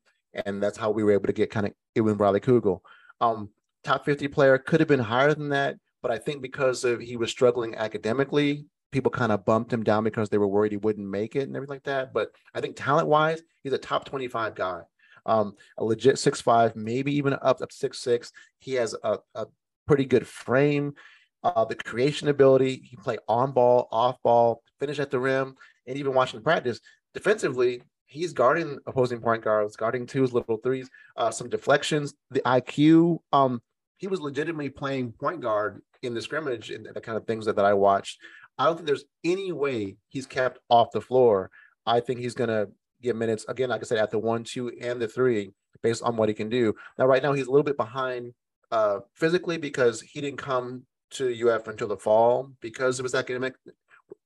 [0.45, 2.79] and that's how we were able to get kind of Edwin Riley Kugel.
[3.21, 3.49] Um,
[3.83, 7.17] top 50 player could have been higher than that, but I think because of he
[7.17, 11.07] was struggling academically, people kind of bumped him down because they were worried he wouldn't
[11.07, 12.13] make it and everything like that.
[12.13, 14.81] But I think talent wise, he's a top 25 guy.
[15.25, 18.31] Um, a legit six five, maybe even up up six six.
[18.59, 19.47] He has a, a
[19.87, 20.95] pretty good frame.
[21.43, 25.55] Uh, the creation ability, he can play on ball, off ball, finish at the rim,
[25.87, 26.79] and even watching practice
[27.13, 33.19] defensively, he's guarding opposing point guards, guarding twos, little threes, uh, some deflections, the IQ.
[33.31, 33.61] Um,
[33.97, 37.55] he was legitimately playing point guard in the scrimmage and the kind of things that,
[37.55, 38.19] that I watched.
[38.57, 41.49] I don't think there's any way he's kept off the floor.
[41.85, 42.67] I think he's gonna
[43.01, 45.51] get minutes again, like I said, at the one, two, and the three,
[45.81, 46.73] based on what he can do.
[46.97, 48.33] Now, right now, he's a little bit behind
[48.71, 53.55] uh, physically because he didn't come to UF until the fall because of his academic,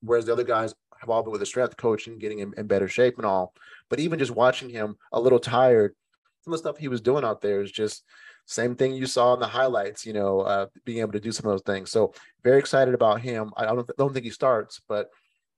[0.02, 2.88] whereas the other guys have all been with the strength coach and getting in better
[2.88, 3.54] shape and all.
[3.90, 5.96] But even just watching him a little tired,
[6.44, 8.04] some of the stuff he was doing out there is just
[8.48, 11.46] same thing you saw in the highlights, you know, uh, being able to do some
[11.46, 11.92] of those things.
[11.92, 13.52] So very excited about him.
[13.58, 15.10] I don't, don't think he starts, but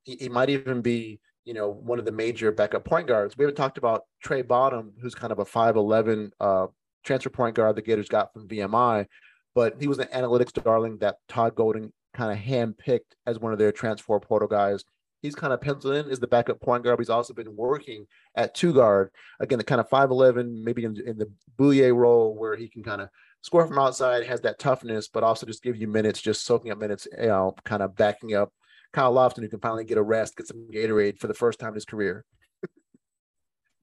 [0.04, 3.38] he, he might even be, you know, one of the major backup point guards.
[3.38, 6.68] We haven't talked about Trey Bonham, who's kind of a 5'11 uh,
[7.04, 9.06] transfer point guard the Gators got from VMI,
[9.54, 13.60] but he was an analytics darling that Todd Golden kind of handpicked as one of
[13.60, 14.84] their transfer portal guys.
[15.22, 16.98] He's kind of penciled in as the backup point guard.
[16.98, 18.06] But he's also been working
[18.36, 22.56] at two guard again, the kind of 5'11, maybe in, in the Bouyea role where
[22.56, 23.10] he can kind of
[23.42, 26.78] score from outside, has that toughness, but also just give you minutes, just soaking up
[26.78, 28.52] minutes, you know, kind of backing up
[28.94, 31.70] Kyle Lofton, who can finally get a rest, get some Gatorade for the first time
[31.70, 32.26] in his career.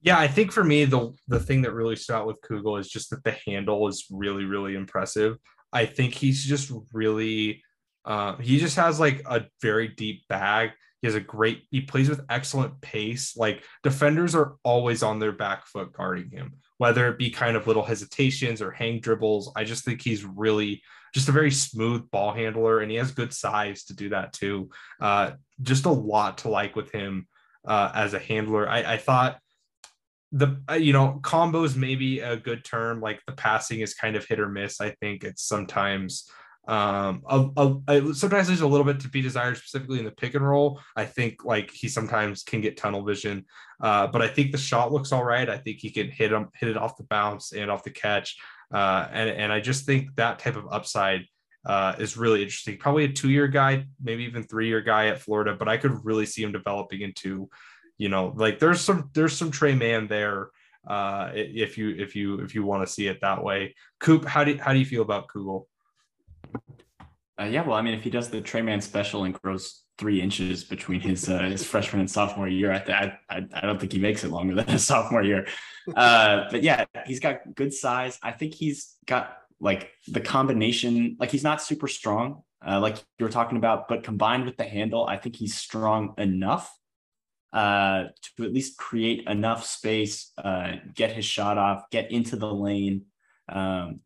[0.01, 2.87] Yeah, I think for me the the thing that really stood out with Kugel is
[2.87, 5.37] just that the handle is really really impressive.
[5.73, 7.63] I think he's just really
[8.05, 10.71] uh, he just has like a very deep bag.
[11.01, 13.35] He has a great he plays with excellent pace.
[13.37, 17.67] Like defenders are always on their back foot guarding him, whether it be kind of
[17.67, 19.51] little hesitations or hang dribbles.
[19.55, 20.81] I just think he's really
[21.13, 24.69] just a very smooth ball handler and he has good size to do that too.
[24.99, 25.31] Uh,
[25.61, 27.27] just a lot to like with him
[27.67, 28.67] uh, as a handler.
[28.67, 29.39] I, I thought
[30.31, 34.25] the uh, you know combos maybe a good term like the passing is kind of
[34.25, 36.29] hit or miss i think it's sometimes
[36.67, 40.35] um a, a, sometimes there's a little bit to be desired specifically in the pick
[40.35, 40.81] and roll.
[40.95, 43.45] I think like he sometimes can get tunnel vision.
[43.81, 45.49] Uh but i think the shot looks all right.
[45.49, 48.37] I think he can hit him hit it off the bounce and off the catch.
[48.73, 51.25] Uh and and i just think that type of upside
[51.65, 52.77] uh, is really interesting.
[52.77, 56.41] Probably a two-year guy, maybe even three-year guy at Florida, but I could really see
[56.41, 57.49] him developing into
[57.97, 60.49] you know like there's some there's some Tre Mann there
[60.87, 63.75] uh if you if you if you want to see it that way.
[63.99, 65.65] Coop how do how do you feel about kugel
[67.39, 70.21] uh, yeah well i mean if he does the Tre Mann special and grows three
[70.21, 73.79] inches between his uh, his freshman and sophomore year I, th- I, I i don't
[73.79, 75.47] think he makes it longer than his sophomore year
[75.95, 81.31] uh but yeah he's got good size i think he's got like the combination like
[81.31, 85.05] he's not super strong uh, like you were talking about but combined with the handle
[85.07, 86.71] i think he's strong enough
[87.53, 92.51] uh, to at least create enough space, uh, get his shot off, get into the
[92.53, 93.05] lane.
[93.49, 94.01] Um,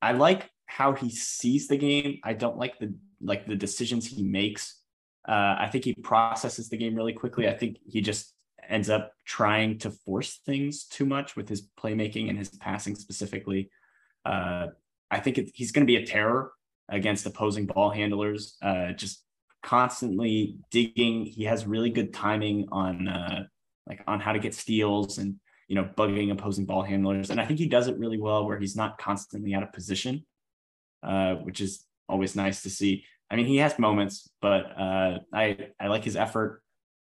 [0.00, 2.20] I like how he sees the game.
[2.22, 4.80] I don't like the like the decisions he makes.
[5.28, 7.48] Uh, I think he processes the game really quickly.
[7.48, 8.34] I think he just
[8.68, 13.68] ends up trying to force things too much with his playmaking and his passing specifically.
[14.24, 14.68] Uh,
[15.10, 16.52] I think it, he's going to be a terror
[16.88, 18.56] against opposing ball handlers.
[18.62, 19.24] Uh, just
[19.62, 21.26] constantly digging.
[21.26, 23.44] He has really good timing on uh,
[23.88, 25.34] like on how to get steals and
[25.66, 27.30] you know bugging opposing ball handlers.
[27.30, 30.24] And I think he does it really well where he's not constantly out of position,
[31.02, 33.04] uh, which is always nice to see.
[33.30, 36.62] I mean, he has moments, but uh, I I like his effort.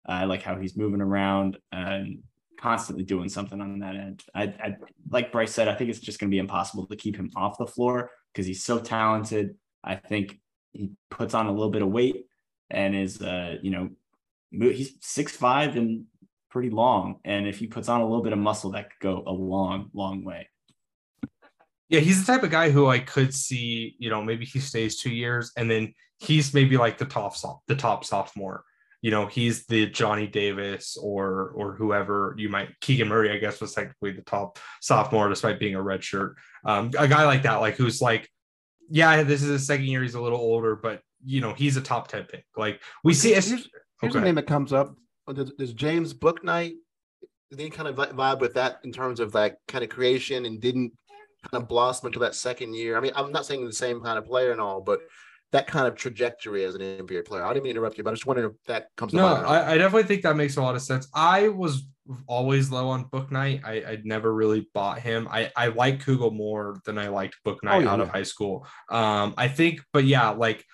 [0.06, 2.24] I like how he's moving around and
[2.60, 4.24] constantly doing something on that end.
[4.34, 4.76] I, I
[5.10, 7.58] like Bryce said, I think it's just going to be impossible to keep him off
[7.58, 9.56] the floor because he's so talented.
[9.84, 10.40] I think
[10.72, 12.26] he puts on a little bit of weight
[12.70, 13.90] and is, uh, you know,
[14.52, 16.06] he's six five and
[16.50, 17.20] pretty long.
[17.26, 19.90] And if he puts on a little bit of muscle, that could go a long,
[19.94, 20.48] long way.
[21.94, 24.98] Yeah, he's the type of guy who I could see, you know, maybe he stays
[24.98, 27.36] two years and then he's maybe like the top
[27.68, 28.64] the top sophomore.
[29.04, 33.62] You know he's the Johnny Davis or or whoever you might Keegan Murray I guess
[33.62, 36.36] was technically the top sophomore despite being a red shirt.
[36.66, 38.28] Um, a guy like that like who's like
[38.90, 41.82] yeah this is his second year he's a little older but you know he's a
[41.82, 42.46] top 10 pick.
[42.58, 43.68] Like we see here's, here's
[44.04, 44.18] okay.
[44.18, 44.96] a name that comes up.
[45.28, 46.74] There's James Bouknight
[47.56, 50.92] they kind of vibe with that in terms of like kind of creation and didn't
[51.52, 54.18] kind of blossom until that second year I mean I'm not saying the same kind
[54.18, 55.00] of player and all but
[55.54, 57.46] that kind of trajectory as an NBA player.
[57.46, 59.14] I didn't mean to interrupt you, but I just wondering if that comes.
[59.14, 61.08] No, I, I, definitely think that makes a lot of sense.
[61.14, 61.84] I was
[62.28, 63.64] always low on Bouknight.
[63.64, 65.28] I, I never really bought him.
[65.30, 68.04] I, I like Kugel more than I liked Bouknight oh, yeah, out yeah.
[68.04, 68.66] of high school.
[68.90, 70.66] Um, I think, but yeah, like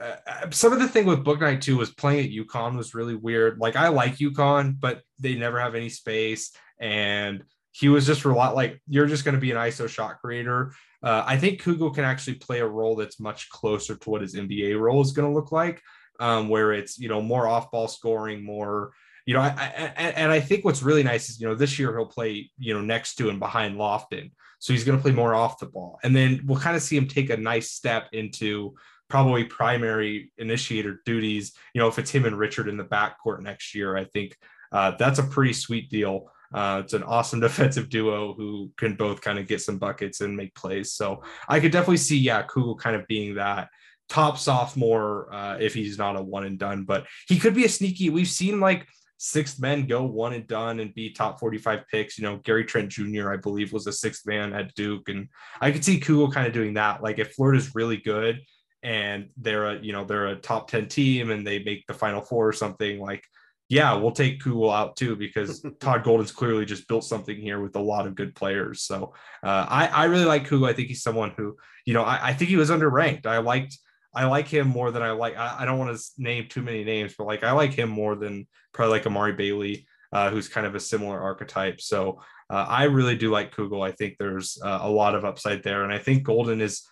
[0.00, 3.16] uh, uh, some of the thing with Bouknight too was playing at UConn was really
[3.16, 3.58] weird.
[3.58, 7.42] Like I like UConn, but they never have any space and
[7.72, 10.72] he was just a lot like you're just going to be an ISO shot creator
[11.02, 14.34] uh, I think Kugel can actually play a role that's much closer to what his
[14.34, 15.80] NBA role is going to look like,
[16.18, 18.92] um, where it's you know more off ball scoring, more
[19.24, 19.40] you know.
[19.40, 22.50] I, I, and I think what's really nice is you know this year he'll play
[22.58, 25.66] you know next to and behind Lofton, so he's going to play more off the
[25.66, 28.74] ball, and then we'll kind of see him take a nice step into
[29.08, 31.54] probably primary initiator duties.
[31.74, 34.36] You know, if it's him and Richard in the backcourt next year, I think
[34.70, 36.30] uh, that's a pretty sweet deal.
[36.52, 40.36] Uh, it's an awesome defensive duo who can both kind of get some buckets and
[40.36, 40.92] make plays.
[40.92, 43.68] So I could definitely see, yeah, Kugel kind of being that
[44.08, 47.68] top sophomore uh, if he's not a one and done, but he could be a
[47.68, 48.10] sneaky.
[48.10, 48.86] We've seen like
[49.16, 52.18] sixth men go one and done and be top 45 picks.
[52.18, 55.08] You know, Gary Trent Jr., I believe, was a sixth man at Duke.
[55.08, 55.28] And
[55.60, 57.02] I could see Kugel kind of doing that.
[57.02, 58.40] Like if Florida's really good
[58.82, 62.22] and they're a, you know, they're a top 10 team and they make the final
[62.22, 63.22] four or something, like
[63.70, 67.76] yeah, we'll take Kugel out too because Todd Golden's clearly just built something here with
[67.76, 68.82] a lot of good players.
[68.82, 69.14] So
[69.44, 70.68] uh, I I really like Kugel.
[70.68, 71.56] I think he's someone who
[71.86, 73.26] you know I, I think he was underranked.
[73.26, 73.78] I liked
[74.12, 75.36] I like him more than I like.
[75.36, 78.16] I, I don't want to name too many names, but like I like him more
[78.16, 81.80] than probably like Amari Bailey, uh, who's kind of a similar archetype.
[81.80, 83.86] So uh, I really do like Kugel.
[83.86, 86.82] I think there's uh, a lot of upside there, and I think Golden is.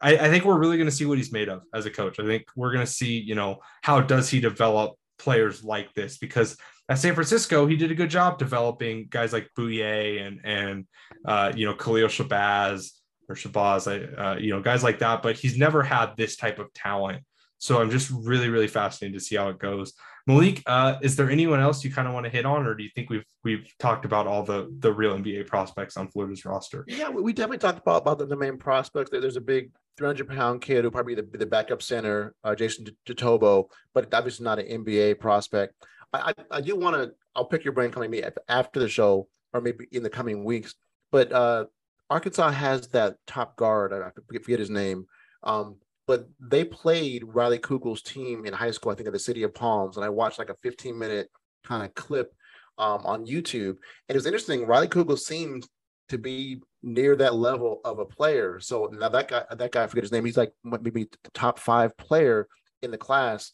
[0.00, 2.18] I, I think we're really going to see what he's made of as a coach.
[2.18, 6.18] I think we're going to see, you know, how does he develop players like this
[6.18, 6.56] because
[6.88, 10.86] at San Francisco, he did a good job developing guys like Bouyea and and
[11.24, 12.90] uh, you know Khalil Shabazz
[13.28, 13.86] or Shabazz,
[14.18, 15.22] uh, you know guys like that.
[15.22, 17.24] But he's never had this type of talent.
[17.58, 19.94] So I'm just really really fascinated to see how it goes.
[20.26, 22.82] Malik, uh, is there anyone else you kind of want to hit on, or do
[22.82, 26.84] you think we've we've talked about all the the real NBA prospects on Florida's roster?
[26.86, 29.10] Yeah, we definitely talked about about the, the main prospects.
[29.10, 32.86] That there's a big 300 pound kid who probably the, the backup center, uh, Jason
[33.06, 35.74] Jitoboh, but obviously not an NBA prospect.
[36.12, 39.60] I, I, I do want to, I'll pick your brain coming after the show or
[39.60, 40.74] maybe in the coming weeks.
[41.12, 41.66] But uh,
[42.10, 45.06] Arkansas has that top guard, I forget his name,
[45.42, 45.76] um,
[46.06, 49.54] but they played Riley Kugel's team in high school, I think at the City of
[49.54, 49.96] Palms.
[49.96, 51.28] And I watched like a 15 minute
[51.64, 52.34] kind of clip
[52.78, 53.76] um, on YouTube.
[54.08, 54.66] And it was interesting.
[54.66, 55.66] Riley Kugel seemed
[56.08, 58.60] to be near that level of a player.
[58.60, 60.24] So now that guy, that guy, I forget his name.
[60.24, 62.46] He's like maybe the top five player
[62.82, 63.50] in the class.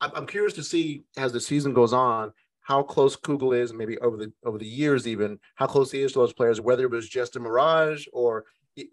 [0.00, 4.16] I'm curious to see as the season goes on how close Kugel is, maybe over
[4.16, 6.60] the over the years, even how close he is to those players.
[6.60, 8.44] Whether it was just a mirage or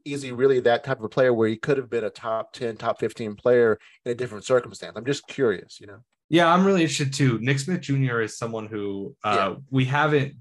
[0.05, 2.53] is he really that type of a player where he could have been a top
[2.53, 5.97] 10 top 15 player in a different circumstance i'm just curious you know
[6.29, 9.55] yeah i'm really interested too nick smith jr is someone who uh, yeah.
[9.71, 10.35] we haven't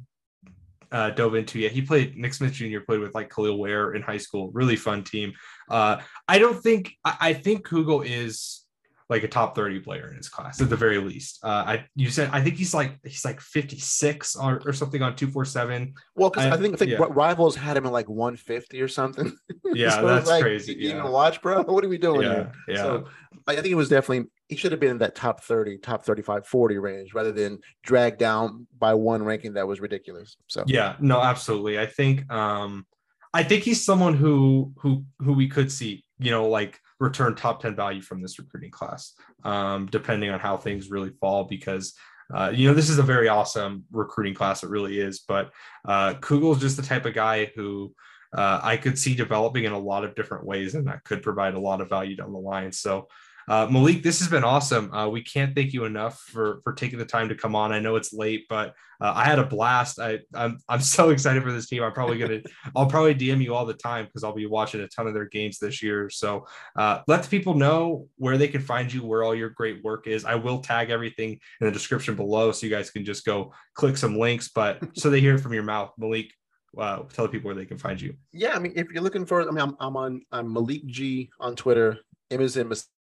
[0.93, 1.73] uh, dove into yet.
[1.73, 2.81] He played Nick Smith Jr.
[2.81, 4.51] played with like Kel'el Ware in high school.
[4.53, 5.33] Really fun team.
[5.69, 8.65] Uh, I don't think I, I think Kugel is
[9.11, 11.41] like a top 30 player in his class at the very least.
[11.43, 15.17] Uh, I you said I think he's like he's like 56 or, or something on
[15.17, 15.95] 247.
[16.15, 17.07] Well, because I, I, think I think yeah.
[17.11, 19.37] rivals had him in like 150 or something.
[19.73, 20.75] Yeah, so that's like, crazy.
[20.75, 21.09] You yeah.
[21.09, 21.63] watch, bro.
[21.69, 22.53] What are we doing yeah, here?
[22.67, 22.77] Yeah.
[22.77, 23.05] So
[23.47, 26.45] I think it was definitely he should have been in that top 30, top 35,
[26.45, 30.37] 40 range rather than dragged down by one ranking that was ridiculous.
[30.49, 31.79] So yeah, no, absolutely.
[31.79, 32.85] I think um
[33.33, 37.63] I think he's someone who who who we could see, you know, like return top
[37.63, 41.95] 10 value from this recruiting class, um, depending on how things really fall, because
[42.35, 44.65] uh, you know, this is a very awesome recruiting class.
[44.65, 45.21] It really is.
[45.21, 45.53] But
[45.85, 47.95] uh, Kugel is just the type of guy who
[48.37, 51.55] uh, I could see developing in a lot of different ways, and that could provide
[51.55, 52.73] a lot of value down the line.
[52.73, 53.09] So
[53.49, 54.93] uh, Malik, this has been awesome.
[54.93, 57.73] Uh, we can't thank you enough for for taking the time to come on.
[57.73, 59.99] I know it's late, but uh, I had a blast.
[59.99, 61.83] I I'm, I'm so excited for this team.
[61.83, 62.41] I'm probably gonna
[62.77, 65.27] I'll probably DM you all the time because I'll be watching a ton of their
[65.27, 66.11] games this year.
[66.11, 69.83] So uh, let the people know where they can find you, where all your great
[69.83, 70.25] work is.
[70.25, 73.97] I will tag everything in the description below so you guys can just go click
[73.97, 74.49] some links.
[74.49, 76.33] But so they hear it from your mouth, Malik.
[76.79, 78.15] Uh, tell the people where they can find you.
[78.33, 81.31] Yeah, I mean, if you're looking for, I mean, I'm, I'm on I'm Malik G
[81.41, 81.99] on Twitter.
[82.31, 82.69] M is in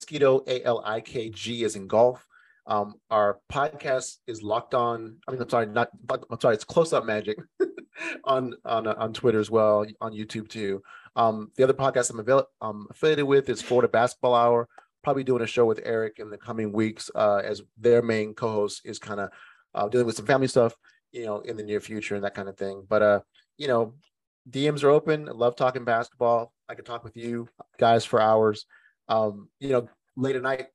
[0.04, 0.42] mosquito.
[0.46, 2.26] A L I K G is in golf.
[2.66, 5.16] Um, our podcast is locked on.
[5.26, 5.88] I mean, I'm sorry, not.
[6.10, 6.54] I'm sorry.
[6.54, 7.38] It's close up magic
[8.24, 10.82] on on on Twitter as well, on YouTube too.
[11.16, 14.68] Um, the other podcast I'm, avail- I'm affiliated with is Florida Basketball Hour.
[15.02, 18.82] Probably doing a show with Eric in the coming weeks uh, as their main co-host
[18.84, 19.30] is kind of
[19.74, 20.74] uh, dealing with some family stuff,
[21.12, 22.84] you know, in the near future and that kind of thing.
[22.88, 23.20] But uh,
[23.58, 23.94] you know,
[24.50, 25.28] DMs are open.
[25.28, 26.52] I love talking basketball.
[26.68, 27.48] I could talk with you
[27.78, 28.66] guys for hours.
[29.08, 30.66] Um, you know, late at night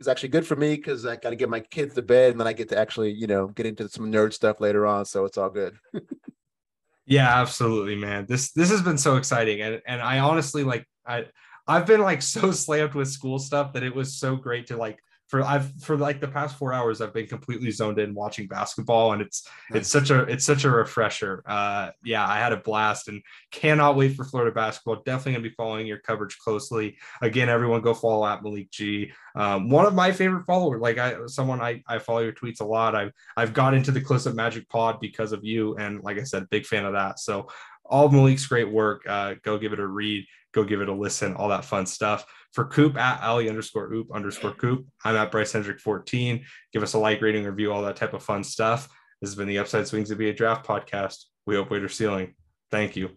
[0.00, 2.40] is actually good for me because I got to get my kids to bed and
[2.40, 5.04] then I get to actually, you know, get into some nerd stuff later on.
[5.04, 5.76] So it's all good.
[7.06, 8.26] yeah, absolutely, man.
[8.28, 11.26] This this has been so exciting, and and I honestly like I
[11.66, 14.98] I've been like so slammed with school stuff that it was so great to like
[15.28, 19.12] for I've for like the past four hours I've been completely zoned in watching basketball
[19.12, 19.80] and it's nice.
[19.80, 21.42] it's such a it's such a refresher.
[21.46, 25.02] Uh, yeah, I had a blast and cannot wait for Florida basketball.
[25.04, 26.96] Definitely gonna be following your coverage closely.
[27.22, 29.12] Again, everyone go follow at Malik G.
[29.34, 32.64] Um, one of my favorite followers, like I someone I I follow your tweets a
[32.64, 32.94] lot.
[32.94, 36.22] I've I've got into the Close Up Magic Pod because of you, and like I
[36.22, 37.18] said, big fan of that.
[37.18, 37.48] So
[37.88, 39.02] all of Malik's great work.
[39.08, 40.26] Uh, go give it a read.
[40.52, 41.34] Go give it a listen.
[41.34, 42.24] All that fun stuff.
[42.52, 44.86] For Coop at Ali underscore Oop underscore Coop.
[45.04, 46.44] I'm at Bryce Hendrick 14.
[46.72, 48.88] Give us a like, rating, review, all that type of fun stuff.
[49.20, 51.24] This has been the Upside Swings to be a Draft podcast.
[51.46, 52.34] We hope Waiter Ceiling.
[52.70, 53.10] Thank you.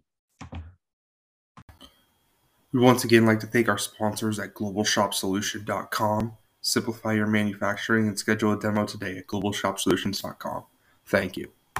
[2.71, 6.33] We once again like to thank our sponsors at globalshopsolution.com.
[6.61, 10.65] Simplify your manufacturing and schedule a demo today at globalshopsolutions.com.
[11.05, 11.51] Thank you.